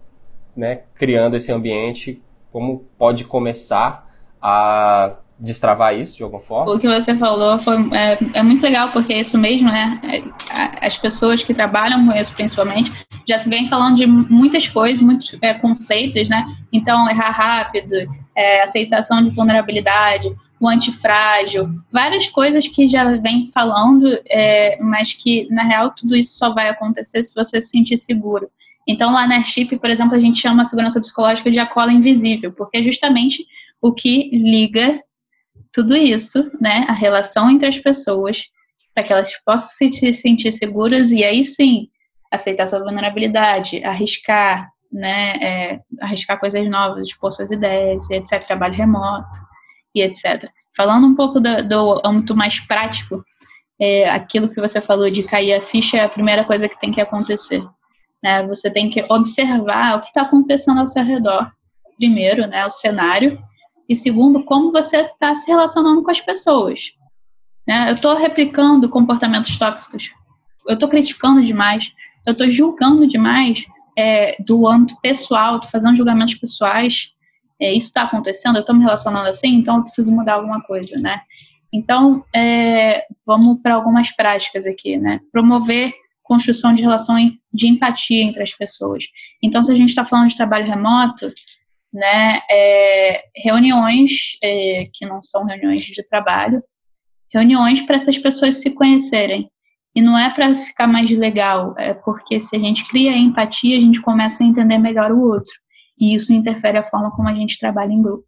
[0.57, 2.19] né, criando esse ambiente,
[2.51, 6.73] como pode começar a destravar isso de alguma forma?
[6.73, 9.99] O que você falou foi, é, é, muito legal, porque é isso mesmo, né?
[10.03, 12.91] É, as pessoas que trabalham com isso, principalmente,
[13.27, 16.47] já se vem falando de muitas coisas, muitos é, conceitos, né?
[16.71, 17.93] Então, errar rápido,
[18.35, 25.45] é, aceitação de vulnerabilidade, o antifrágil, várias coisas que já vem falando, é, mas que,
[25.51, 28.49] na real, tudo isso só vai acontecer se você se sentir seguro.
[28.87, 31.91] Então, lá na Airship, por exemplo, a gente chama a segurança psicológica de a cola
[31.91, 33.45] invisível, porque é justamente
[33.81, 35.01] o que liga
[35.73, 38.45] tudo isso, né, a relação entre as pessoas,
[38.93, 41.87] para que elas possam se sentir seguras e aí sim
[42.31, 49.39] aceitar sua vulnerabilidade, arriscar, né, é, arriscar coisas novas, expor suas ideias, etc, trabalho remoto
[49.95, 50.47] e etc.
[50.75, 53.23] Falando um pouco do, do âmbito mais prático,
[53.79, 56.91] é, aquilo que você falou de cair a ficha é a primeira coisa que tem
[56.91, 57.63] que acontecer.
[58.21, 58.45] Né?
[58.47, 61.51] Você tem que observar o que está acontecendo ao seu redor,
[61.97, 63.39] primeiro, né, o cenário,
[63.87, 66.91] e segundo, como você está se relacionando com as pessoas.
[67.67, 67.89] Né?
[67.89, 70.11] Eu estou replicando comportamentos tóxicos,
[70.67, 71.91] eu estou criticando demais,
[72.25, 73.65] eu estou julgando demais
[73.97, 77.11] é, do âmbito pessoal, estou fazendo julgamentos pessoais.
[77.61, 80.99] É, isso está acontecendo, eu estou me relacionando assim, então eu preciso mudar alguma coisa,
[80.99, 81.21] né?
[81.71, 85.19] Então, é, vamos para algumas práticas aqui, né?
[85.31, 87.15] Promover construção de relação
[87.53, 89.05] de empatia entre as pessoas.
[89.41, 91.31] Então, se a gente está falando de trabalho remoto,
[91.93, 96.63] né, é, reuniões é, que não são reuniões de trabalho,
[97.31, 99.49] reuniões para essas pessoas se conhecerem.
[99.95, 103.79] E não é para ficar mais legal, é porque se a gente cria empatia, a
[103.79, 105.53] gente começa a entender melhor o outro.
[105.99, 108.25] E isso interfere a forma como a gente trabalha em grupo.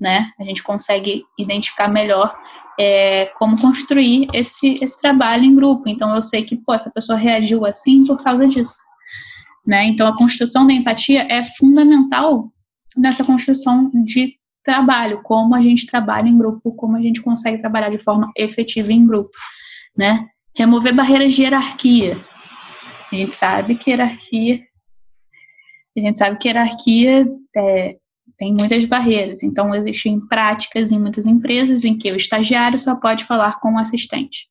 [0.00, 0.28] Né?
[0.38, 2.36] A gente consegue identificar melhor
[2.78, 5.88] é, como construir esse, esse trabalho em grupo.
[5.88, 8.76] Então eu sei que, pô, essa pessoa reagiu assim por causa disso.
[9.64, 9.84] Né?
[9.84, 12.52] Então a construção da empatia é fundamental
[12.96, 17.90] nessa construção de trabalho, como a gente trabalha em grupo, como a gente consegue trabalhar
[17.90, 19.36] de forma efetiva em grupo,
[19.96, 20.26] né?
[20.56, 22.24] Remover barreiras de hierarquia.
[23.12, 24.62] A gente sabe que hierarquia,
[25.96, 27.26] a gente sabe que hierarquia
[27.56, 27.96] é,
[28.38, 29.42] tem muitas barreiras.
[29.42, 33.78] Então existem práticas em muitas empresas em que o estagiário só pode falar com o
[33.78, 34.48] assistente.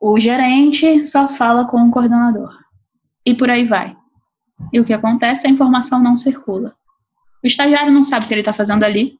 [0.00, 2.52] O gerente só fala com o coordenador.
[3.24, 3.96] E por aí vai.
[4.72, 5.46] E o que acontece?
[5.46, 6.74] A informação não circula.
[7.42, 9.18] O estagiário não sabe o que ele está fazendo ali,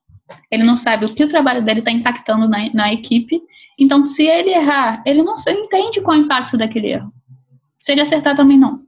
[0.50, 3.40] ele não sabe o que o trabalho dele está impactando na, na, equipe.
[3.78, 7.12] Então, se ele errar, ele não se entende qual é o impacto daquele erro.
[7.78, 8.82] Se ele acertar, também não.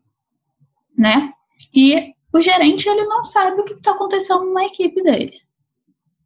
[0.96, 1.32] Né?
[1.72, 5.40] E o gerente, ele não sabe o que está acontecendo na equipe dele.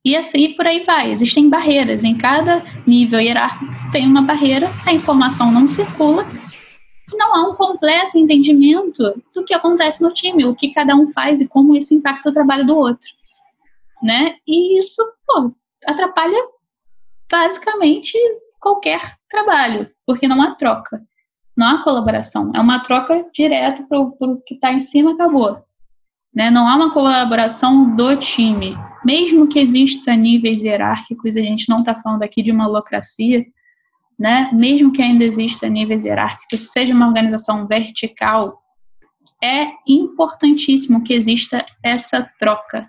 [0.04, 1.10] E assim por aí vai.
[1.10, 2.02] Existem barreiras.
[2.04, 6.26] Em cada nível hierárquico tem uma barreira, a informação não circula
[7.16, 9.02] não há um completo entendimento
[9.34, 12.32] do que acontece no time, o que cada um faz e como isso impacta o
[12.32, 13.08] trabalho do outro,
[14.02, 14.36] né?
[14.46, 15.52] E isso, pô,
[15.86, 16.38] atrapalha
[17.30, 18.16] basicamente
[18.60, 21.02] qualquer trabalho, porque não há troca,
[21.56, 25.64] não há colaboração, é uma troca direta para o que está em cima acabou,
[26.34, 26.50] né?
[26.50, 31.94] Não há uma colaboração do time, mesmo que exista níveis hierárquicos, a gente não está
[31.94, 33.44] falando aqui de uma holocracia,
[34.22, 38.62] né, mesmo que ainda exista níveis hierárquicos, seja uma organização vertical,
[39.42, 42.88] é importantíssimo que exista essa troca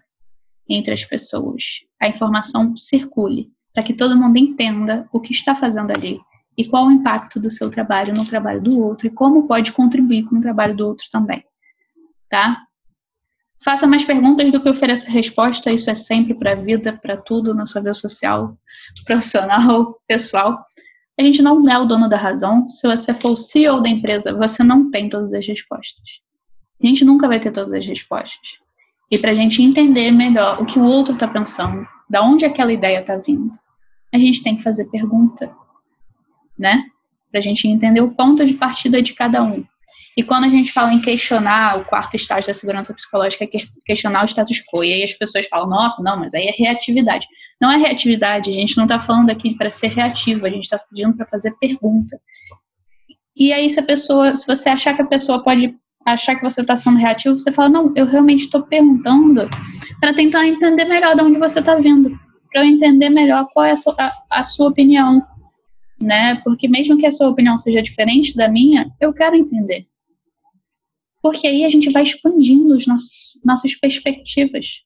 [0.69, 1.81] entre as pessoas.
[1.99, 6.19] a informação circule, para que todo mundo entenda o que está fazendo ali
[6.55, 10.25] e qual o impacto do seu trabalho no trabalho do outro e como pode contribuir
[10.25, 11.43] com o trabalho do outro também,
[12.29, 12.61] tá?
[13.63, 17.55] Faça mais perguntas do que ofereça resposta, isso é sempre para a vida, para tudo,
[17.55, 18.55] na sua vida social,
[19.05, 20.63] profissional, pessoal.
[21.17, 22.67] A gente não é o dono da razão.
[22.67, 26.03] Se você for o CEO da empresa, você não tem todas as respostas.
[26.81, 28.57] A gente nunca vai ter todas as respostas.
[29.11, 32.73] E para a gente entender melhor o que o outro está pensando, da onde aquela
[32.73, 33.51] ideia está vindo,
[34.11, 35.55] a gente tem que fazer pergunta,
[36.57, 36.83] né?
[37.29, 39.63] Para a gente entender o ponto de partida de cada um.
[40.15, 43.49] E quando a gente fala em questionar o quarto estágio da segurança psicológica, é
[43.85, 44.83] questionar o status quo.
[44.83, 47.27] E aí as pessoas falam, nossa, não, mas aí é reatividade.
[47.59, 50.77] Não é reatividade, a gente não está falando aqui para ser reativo, a gente está
[50.77, 52.19] pedindo para fazer pergunta.
[53.35, 56.61] E aí, se a pessoa, se você achar que a pessoa pode achar que você
[56.61, 59.49] está sendo reativo, você fala, não, eu realmente estou perguntando
[59.99, 62.11] para tentar entender melhor de onde você está vindo,
[62.51, 65.25] para eu entender melhor qual é a sua, a, a sua opinião,
[65.99, 66.35] né?
[66.43, 69.87] Porque mesmo que a sua opinião seja diferente da minha, eu quero entender
[71.23, 72.83] porque aí a gente vai expandindo as
[73.43, 74.81] nossas perspectivas,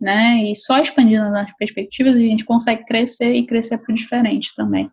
[0.00, 0.50] né?
[0.50, 4.52] E só expandindo as nossas perspectivas a gente consegue crescer e crescer para o diferente
[4.56, 4.90] também.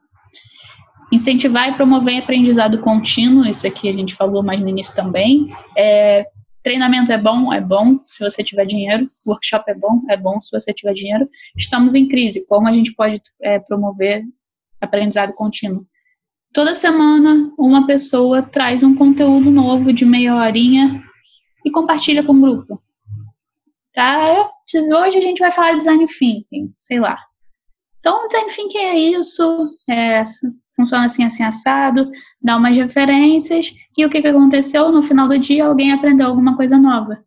[1.11, 5.47] Incentivar e promover aprendizado contínuo, isso aqui a gente falou mais no início também.
[5.75, 6.27] É,
[6.61, 9.07] treinamento é bom, é bom se você tiver dinheiro.
[9.25, 11.27] Workshop é bom, é bom se você tiver dinheiro.
[11.57, 14.23] Estamos em crise, como a gente pode é, promover
[14.79, 15.87] aprendizado contínuo?
[16.57, 21.03] Toda semana, uma pessoa traz um conteúdo novo de meia horinha
[21.63, 22.81] e compartilha com o grupo.
[23.93, 24.49] Tá?
[24.73, 27.15] Hoje a gente vai falar de design thinking, sei lá.
[27.99, 30.23] Então, design thinking é isso, é,
[30.75, 32.09] funciona assim, assim, assado,
[32.41, 34.91] dá umas referências, e o que, que aconteceu?
[34.91, 37.23] No final do dia, alguém aprendeu alguma coisa nova.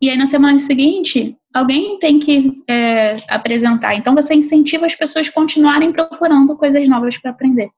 [0.00, 3.94] E aí, na semana seguinte, alguém tem que é, apresentar.
[3.94, 7.68] Então, você incentiva as pessoas a continuarem procurando coisas novas para aprender.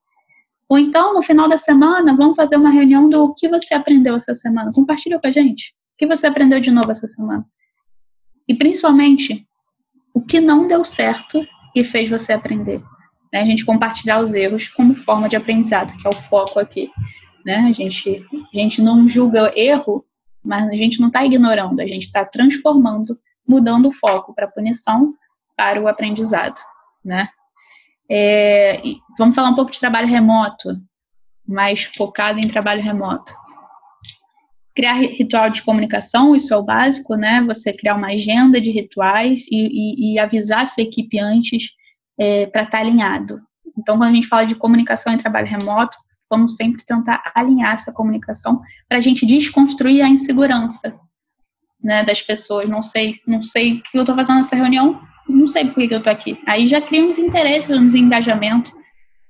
[0.68, 4.34] Ou então, no final da semana, vamos fazer uma reunião do que você aprendeu essa
[4.34, 4.72] semana.
[4.72, 5.74] Compartilha com a gente.
[5.94, 7.44] O que você aprendeu de novo essa semana?
[8.48, 9.46] E principalmente,
[10.12, 12.82] o que não deu certo e fez você aprender.
[13.32, 13.42] Né?
[13.42, 16.90] A gente compartilhar os erros como forma de aprendizado, que é o foco aqui.
[17.44, 17.58] Né?
[17.58, 20.04] A, gente, a gente não julga erro,
[20.42, 25.14] mas a gente não está ignorando, a gente está transformando, mudando o foco para punição
[25.56, 26.60] para o aprendizado.
[27.04, 27.28] Né?
[28.10, 28.80] É,
[29.18, 30.80] vamos falar um pouco de trabalho remoto,
[31.46, 33.34] mais focado em trabalho remoto.
[34.74, 37.42] Criar ritual de comunicação, isso é o básico, né?
[37.46, 41.70] Você criar uma agenda de rituais e, e, e avisar a sua equipe antes
[42.18, 43.40] é, para estar tá alinhado.
[43.78, 45.96] Então, quando a gente fala de comunicação em trabalho remoto,
[46.30, 50.98] vamos sempre tentar alinhar essa comunicação para a gente desconstruir a insegurança
[51.82, 52.68] né, das pessoas.
[52.68, 55.94] Não sei, não sei o que eu estou fazendo nessa reunião, não sei por que,
[55.94, 56.38] eu tô aqui.
[56.46, 58.72] Aí já cria uns interesses, um desengajamento,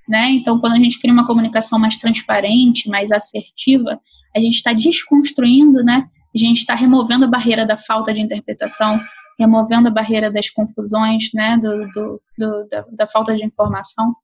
[0.09, 0.31] né?
[0.31, 4.01] Então, quando a gente cria uma comunicação mais transparente, mais assertiva,
[4.35, 6.07] a gente está desconstruindo, né?
[6.35, 9.01] A gente está removendo a barreira da falta de interpretação,
[9.39, 11.59] removendo a barreira das confusões, né?
[11.59, 14.15] Do, do, do da, da falta de informação.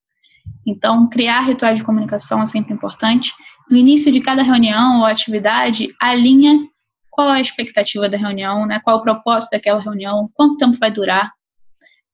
[0.66, 3.32] Então, criar rituais de comunicação é sempre importante.
[3.70, 6.68] No início de cada reunião ou atividade, alinha
[7.10, 8.80] qual é a expectativa da reunião, né?
[8.80, 11.30] Qual o propósito daquela reunião, quanto tempo vai durar,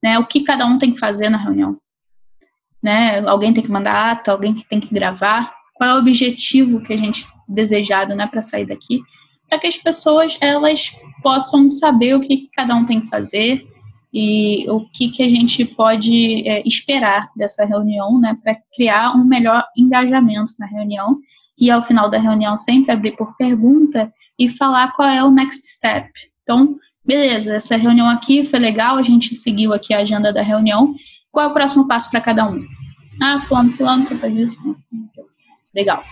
[0.03, 0.19] né?
[0.19, 1.77] O que cada um tem que fazer na reunião,
[2.83, 3.21] né?
[3.21, 5.53] Alguém tem que mandar ata, alguém tem que gravar.
[5.75, 9.01] Qual é o objetivo que a gente desejado, né, para sair daqui?
[9.49, 10.93] Para que as pessoas elas
[11.23, 13.67] possam saber o que cada um tem que fazer
[14.13, 19.25] e o que que a gente pode é, esperar dessa reunião, né, para criar um
[19.25, 21.19] melhor engajamento na reunião
[21.59, 25.69] e ao final da reunião sempre abrir por pergunta e falar qual é o next
[25.71, 26.09] step.
[26.43, 26.77] Então,
[27.09, 30.95] beleza, essa reunião aqui foi legal, a gente seguiu aqui a agenda da reunião.
[31.33, 32.63] Qual é o próximo passo para cada um?
[33.23, 34.55] Ah, fulano, fulano, você faz isso?
[35.75, 36.05] Legal.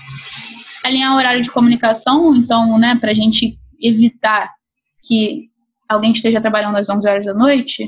[0.82, 4.50] Alinhar o horário de comunicação, então, né, para a gente evitar
[5.06, 5.50] que
[5.86, 7.86] alguém esteja trabalhando às 11 horas da noite,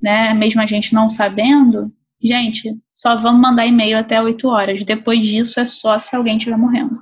[0.00, 1.92] né, mesmo a gente não sabendo,
[2.22, 4.82] gente, só vamos mandar e-mail até 8 horas.
[4.82, 6.98] Depois disso é só se alguém estiver morrendo.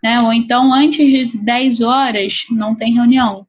[0.00, 0.20] Né?
[0.20, 3.46] Ou então, antes de 10 horas, não tem reunião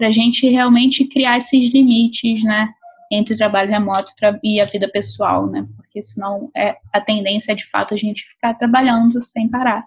[0.00, 2.70] para a gente realmente criar esses limites, né,
[3.12, 4.10] entre o trabalho remoto
[4.42, 8.24] e a vida pessoal, né, porque senão é, a tendência é de fato a gente
[8.24, 9.84] ficar trabalhando sem parar.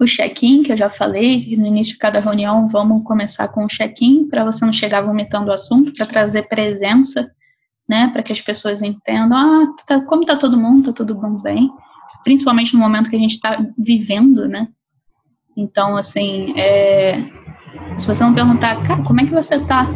[0.00, 3.68] O check-in, que eu já falei, no início de cada reunião, vamos começar com o
[3.68, 7.30] check-in, para você não chegar vomitando o assunto, para trazer presença,
[7.88, 11.40] né, para que as pessoas entendam, ah, tá, como está todo mundo, está tudo bom,
[11.40, 11.70] bem,
[12.24, 14.66] principalmente no momento que a gente está vivendo, né,
[15.56, 17.18] então, assim, é,
[17.96, 19.86] se você não perguntar, cara, como é que você tá?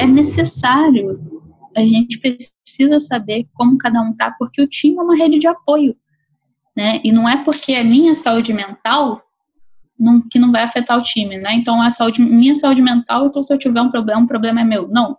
[0.00, 1.18] é necessário.
[1.76, 5.46] A gente precisa saber como cada um tá, porque o time é uma rede de
[5.46, 5.94] apoio,
[6.76, 7.00] né?
[7.04, 9.22] E não é porque é minha saúde mental
[9.98, 11.54] não, que não vai afetar o time, né?
[11.54, 14.64] Então a saúde, minha saúde mental, então se eu tiver um problema, o problema é
[14.64, 14.88] meu.
[14.88, 15.16] Não.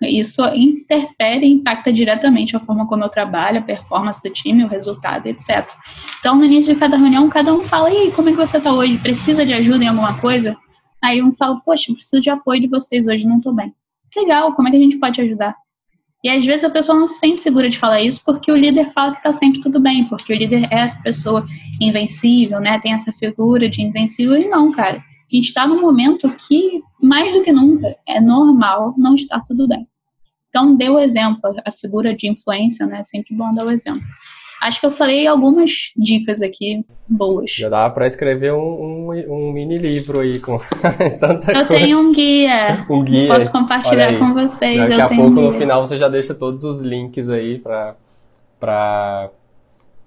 [0.00, 4.68] Isso interfere e impacta diretamente a forma como eu trabalho, a performance do time, o
[4.68, 5.68] resultado, etc.
[6.18, 8.58] Então, no início de cada reunião, cada um fala: e aí, como é que você
[8.58, 8.98] está hoje?
[8.98, 10.56] Precisa de ajuda em alguma coisa?
[11.02, 13.72] Aí um fala: poxa, preciso de apoio de vocês hoje, não estou bem.
[14.16, 15.54] Legal, como é que a gente pode ajudar?
[16.24, 18.90] E às vezes a pessoa não se sente segura de falar isso porque o líder
[18.90, 21.44] fala que está sempre tudo bem, porque o líder é essa pessoa
[21.80, 22.78] invencível, né?
[22.78, 24.36] Tem essa figura de invencível.
[24.36, 25.02] E não, cara.
[25.32, 29.66] A gente está num momento que, mais do que nunca, é normal não estar tudo
[29.66, 29.88] bem.
[30.50, 32.98] Então, dê o exemplo, a figura de influência, né?
[32.98, 34.02] É sempre bom dar o exemplo.
[34.62, 37.50] Acho que eu falei algumas dicas aqui boas.
[37.50, 40.58] Já dá para escrever um, um, um, mini livro aí com
[41.18, 41.84] tanta Eu coisa.
[41.84, 42.86] tenho um guia.
[42.88, 43.28] Um guia.
[43.28, 44.88] Posso compartilhar com vocês.
[44.88, 47.96] Daqui eu a pouco, um no final, você já deixa todos os links aí para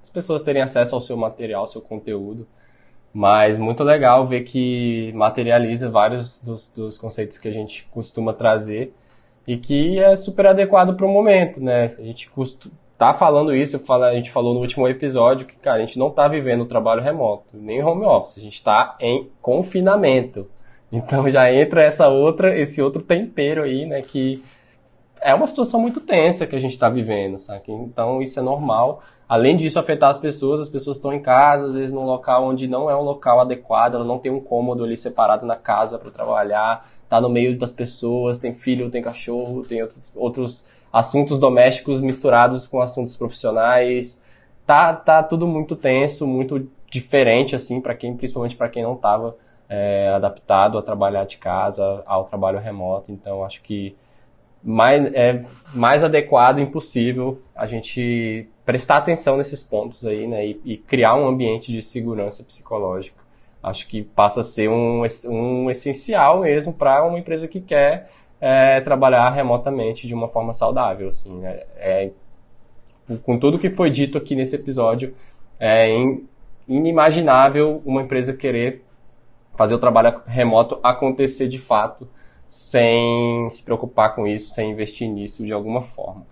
[0.01, 2.47] as pessoas terem acesso ao seu material, ao seu conteúdo.
[3.18, 8.93] Mas muito legal ver que materializa vários dos, dos conceitos que a gente costuma trazer
[9.47, 11.95] e que é super adequado para o momento, né?
[11.97, 15.80] A gente costuma tá falando isso, a gente falou no último episódio que, cara, a
[15.80, 20.49] gente não tá vivendo o trabalho remoto, nem home office, a gente tá em confinamento.
[20.91, 24.41] Então já entra essa outra, esse outro tempero aí, né, que
[25.26, 27.63] é uma situação muito tensa que a gente está vivendo, sabe?
[27.67, 29.01] Então isso é normal.
[29.28, 32.67] Além disso afetar as pessoas, as pessoas estão em casa, às vezes num local onde
[32.67, 36.11] não é um local adequado, ela não tem um cômodo ali separado na casa para
[36.11, 42.01] trabalhar, tá no meio das pessoas, tem filho, tem cachorro, tem outros, outros assuntos domésticos
[42.01, 44.23] misturados com assuntos profissionais.
[44.63, 49.36] Tá, tá tudo muito tenso, muito diferente, assim, para quem, principalmente para quem não estava
[49.67, 53.11] é, adaptado a trabalhar de casa, ao trabalho remoto.
[53.11, 53.95] Então, acho que
[54.66, 60.78] mais, é mais adequado impossível a gente prestar atenção nesses pontos aí, né, e, e
[60.78, 63.24] criar um ambiente de segurança psicológica.
[63.61, 68.09] Acho que passa a ser um, um essencial mesmo para uma empresa que quer
[68.41, 71.61] é, trabalhar remotamente de uma forma saudável, assim, né?
[71.78, 72.09] É,
[73.24, 75.16] com tudo que foi dito aqui nesse episódio,
[75.59, 75.95] é
[76.68, 78.84] inimaginável uma empresa querer
[79.55, 82.07] fazer o trabalho remoto acontecer de fato
[82.49, 86.25] sem se preocupar com isso, sem investir nisso de alguma forma.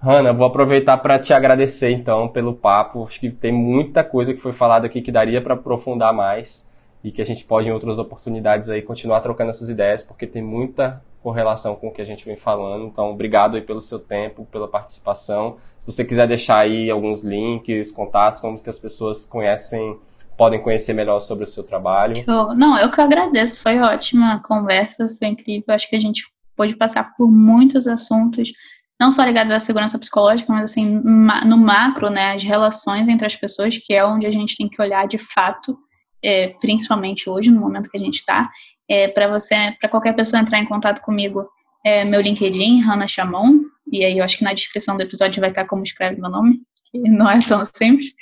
[0.00, 3.02] Hanna, vou aproveitar para te agradecer então pelo papo.
[3.04, 6.72] Acho que tem muita coisa que foi falada aqui que daria para aprofundar mais
[7.02, 10.42] e que a gente pode em outras oportunidades aí continuar trocando essas ideias, porque tem
[10.42, 12.84] muita correlação com o que a gente vem falando.
[12.84, 15.56] Então, obrigado aí pelo seu tempo, pela participação.
[15.78, 19.98] Se você quiser deixar aí alguns links, contatos, como que as pessoas conhecem,
[20.36, 22.24] podem conhecer melhor sobre o seu trabalho.
[22.26, 23.60] Não, eu que agradeço.
[23.60, 25.74] Foi ótima conversa, foi incrível.
[25.74, 26.24] Acho que a gente
[26.56, 28.52] pôde passar por muitos assuntos,
[29.00, 33.34] não só ligados à segurança psicológica, mas assim, no macro, né, as relações entre as
[33.34, 35.76] pessoas, que é onde a gente tem que olhar de fato,
[36.22, 38.48] é, principalmente hoje, no momento que a gente está,
[38.88, 41.46] é, para você, para qualquer pessoa entrar em contato comigo,
[41.84, 43.60] é meu LinkedIn, Hannah Chamon,
[43.90, 46.60] e aí eu acho que na descrição do episódio vai estar como escreve meu nome,
[46.94, 48.12] que não é tão simples.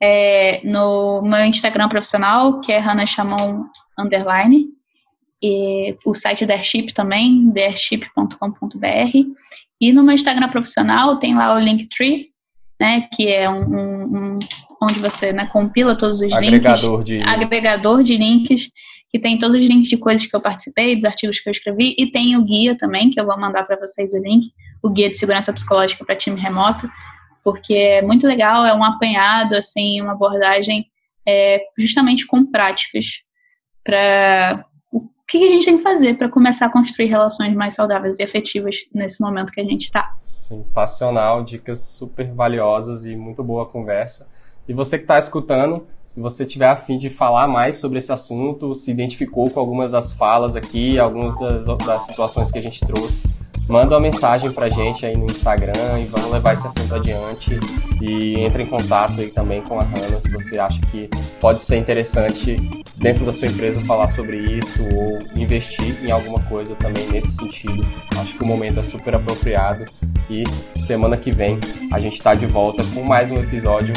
[0.00, 3.64] É, no meu Instagram profissional, que é Hannah Chamon
[3.98, 4.66] underline,
[5.42, 9.18] e o site da Airship também, airship.com.br.
[9.80, 12.30] E no meu Instagram profissional tem lá o Linktree,
[12.80, 14.38] né, que é um, um, um
[14.82, 17.04] onde você né, compila todos os agregador links.
[17.04, 18.68] De agregador de links
[19.10, 21.94] que tem todos os links de coisas que eu participei, dos artigos que eu escrevi,
[21.98, 24.52] e tem o guia também, que eu vou mandar para vocês o link,
[24.82, 26.88] o guia de segurança psicológica para time remoto,
[27.42, 30.86] porque é muito legal, é um apanhado, assim, uma abordagem
[31.26, 33.22] é, justamente com práticas
[33.84, 38.18] para o que a gente tem que fazer para começar a construir relações mais saudáveis
[38.18, 40.16] e efetivas nesse momento que a gente está.
[40.22, 44.30] Sensacional, dicas super valiosas e muito boa conversa.
[44.66, 48.12] E você que está escutando, se você tiver a fim de falar mais sobre esse
[48.12, 52.80] assunto, se identificou com algumas das falas aqui, algumas das, das situações que a gente
[52.86, 53.28] trouxe,
[53.68, 57.58] manda uma mensagem pra gente aí no Instagram e vamos levar esse assunto adiante.
[58.00, 61.08] E entre em contato aí também com a Hannah se você acha que
[61.40, 62.56] pode ser interessante
[62.96, 67.86] dentro da sua empresa falar sobre isso ou investir em alguma coisa também nesse sentido.
[68.16, 69.84] Acho que o momento é super apropriado
[70.30, 70.44] e
[70.78, 71.58] semana que vem
[71.92, 73.92] a gente está de volta com mais um episódio.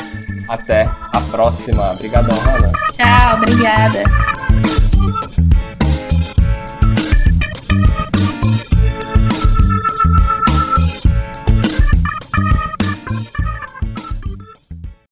[0.48, 1.92] Até a próxima.
[1.94, 2.72] Obrigadão, Hannah.
[2.98, 4.81] Tchau, obrigada.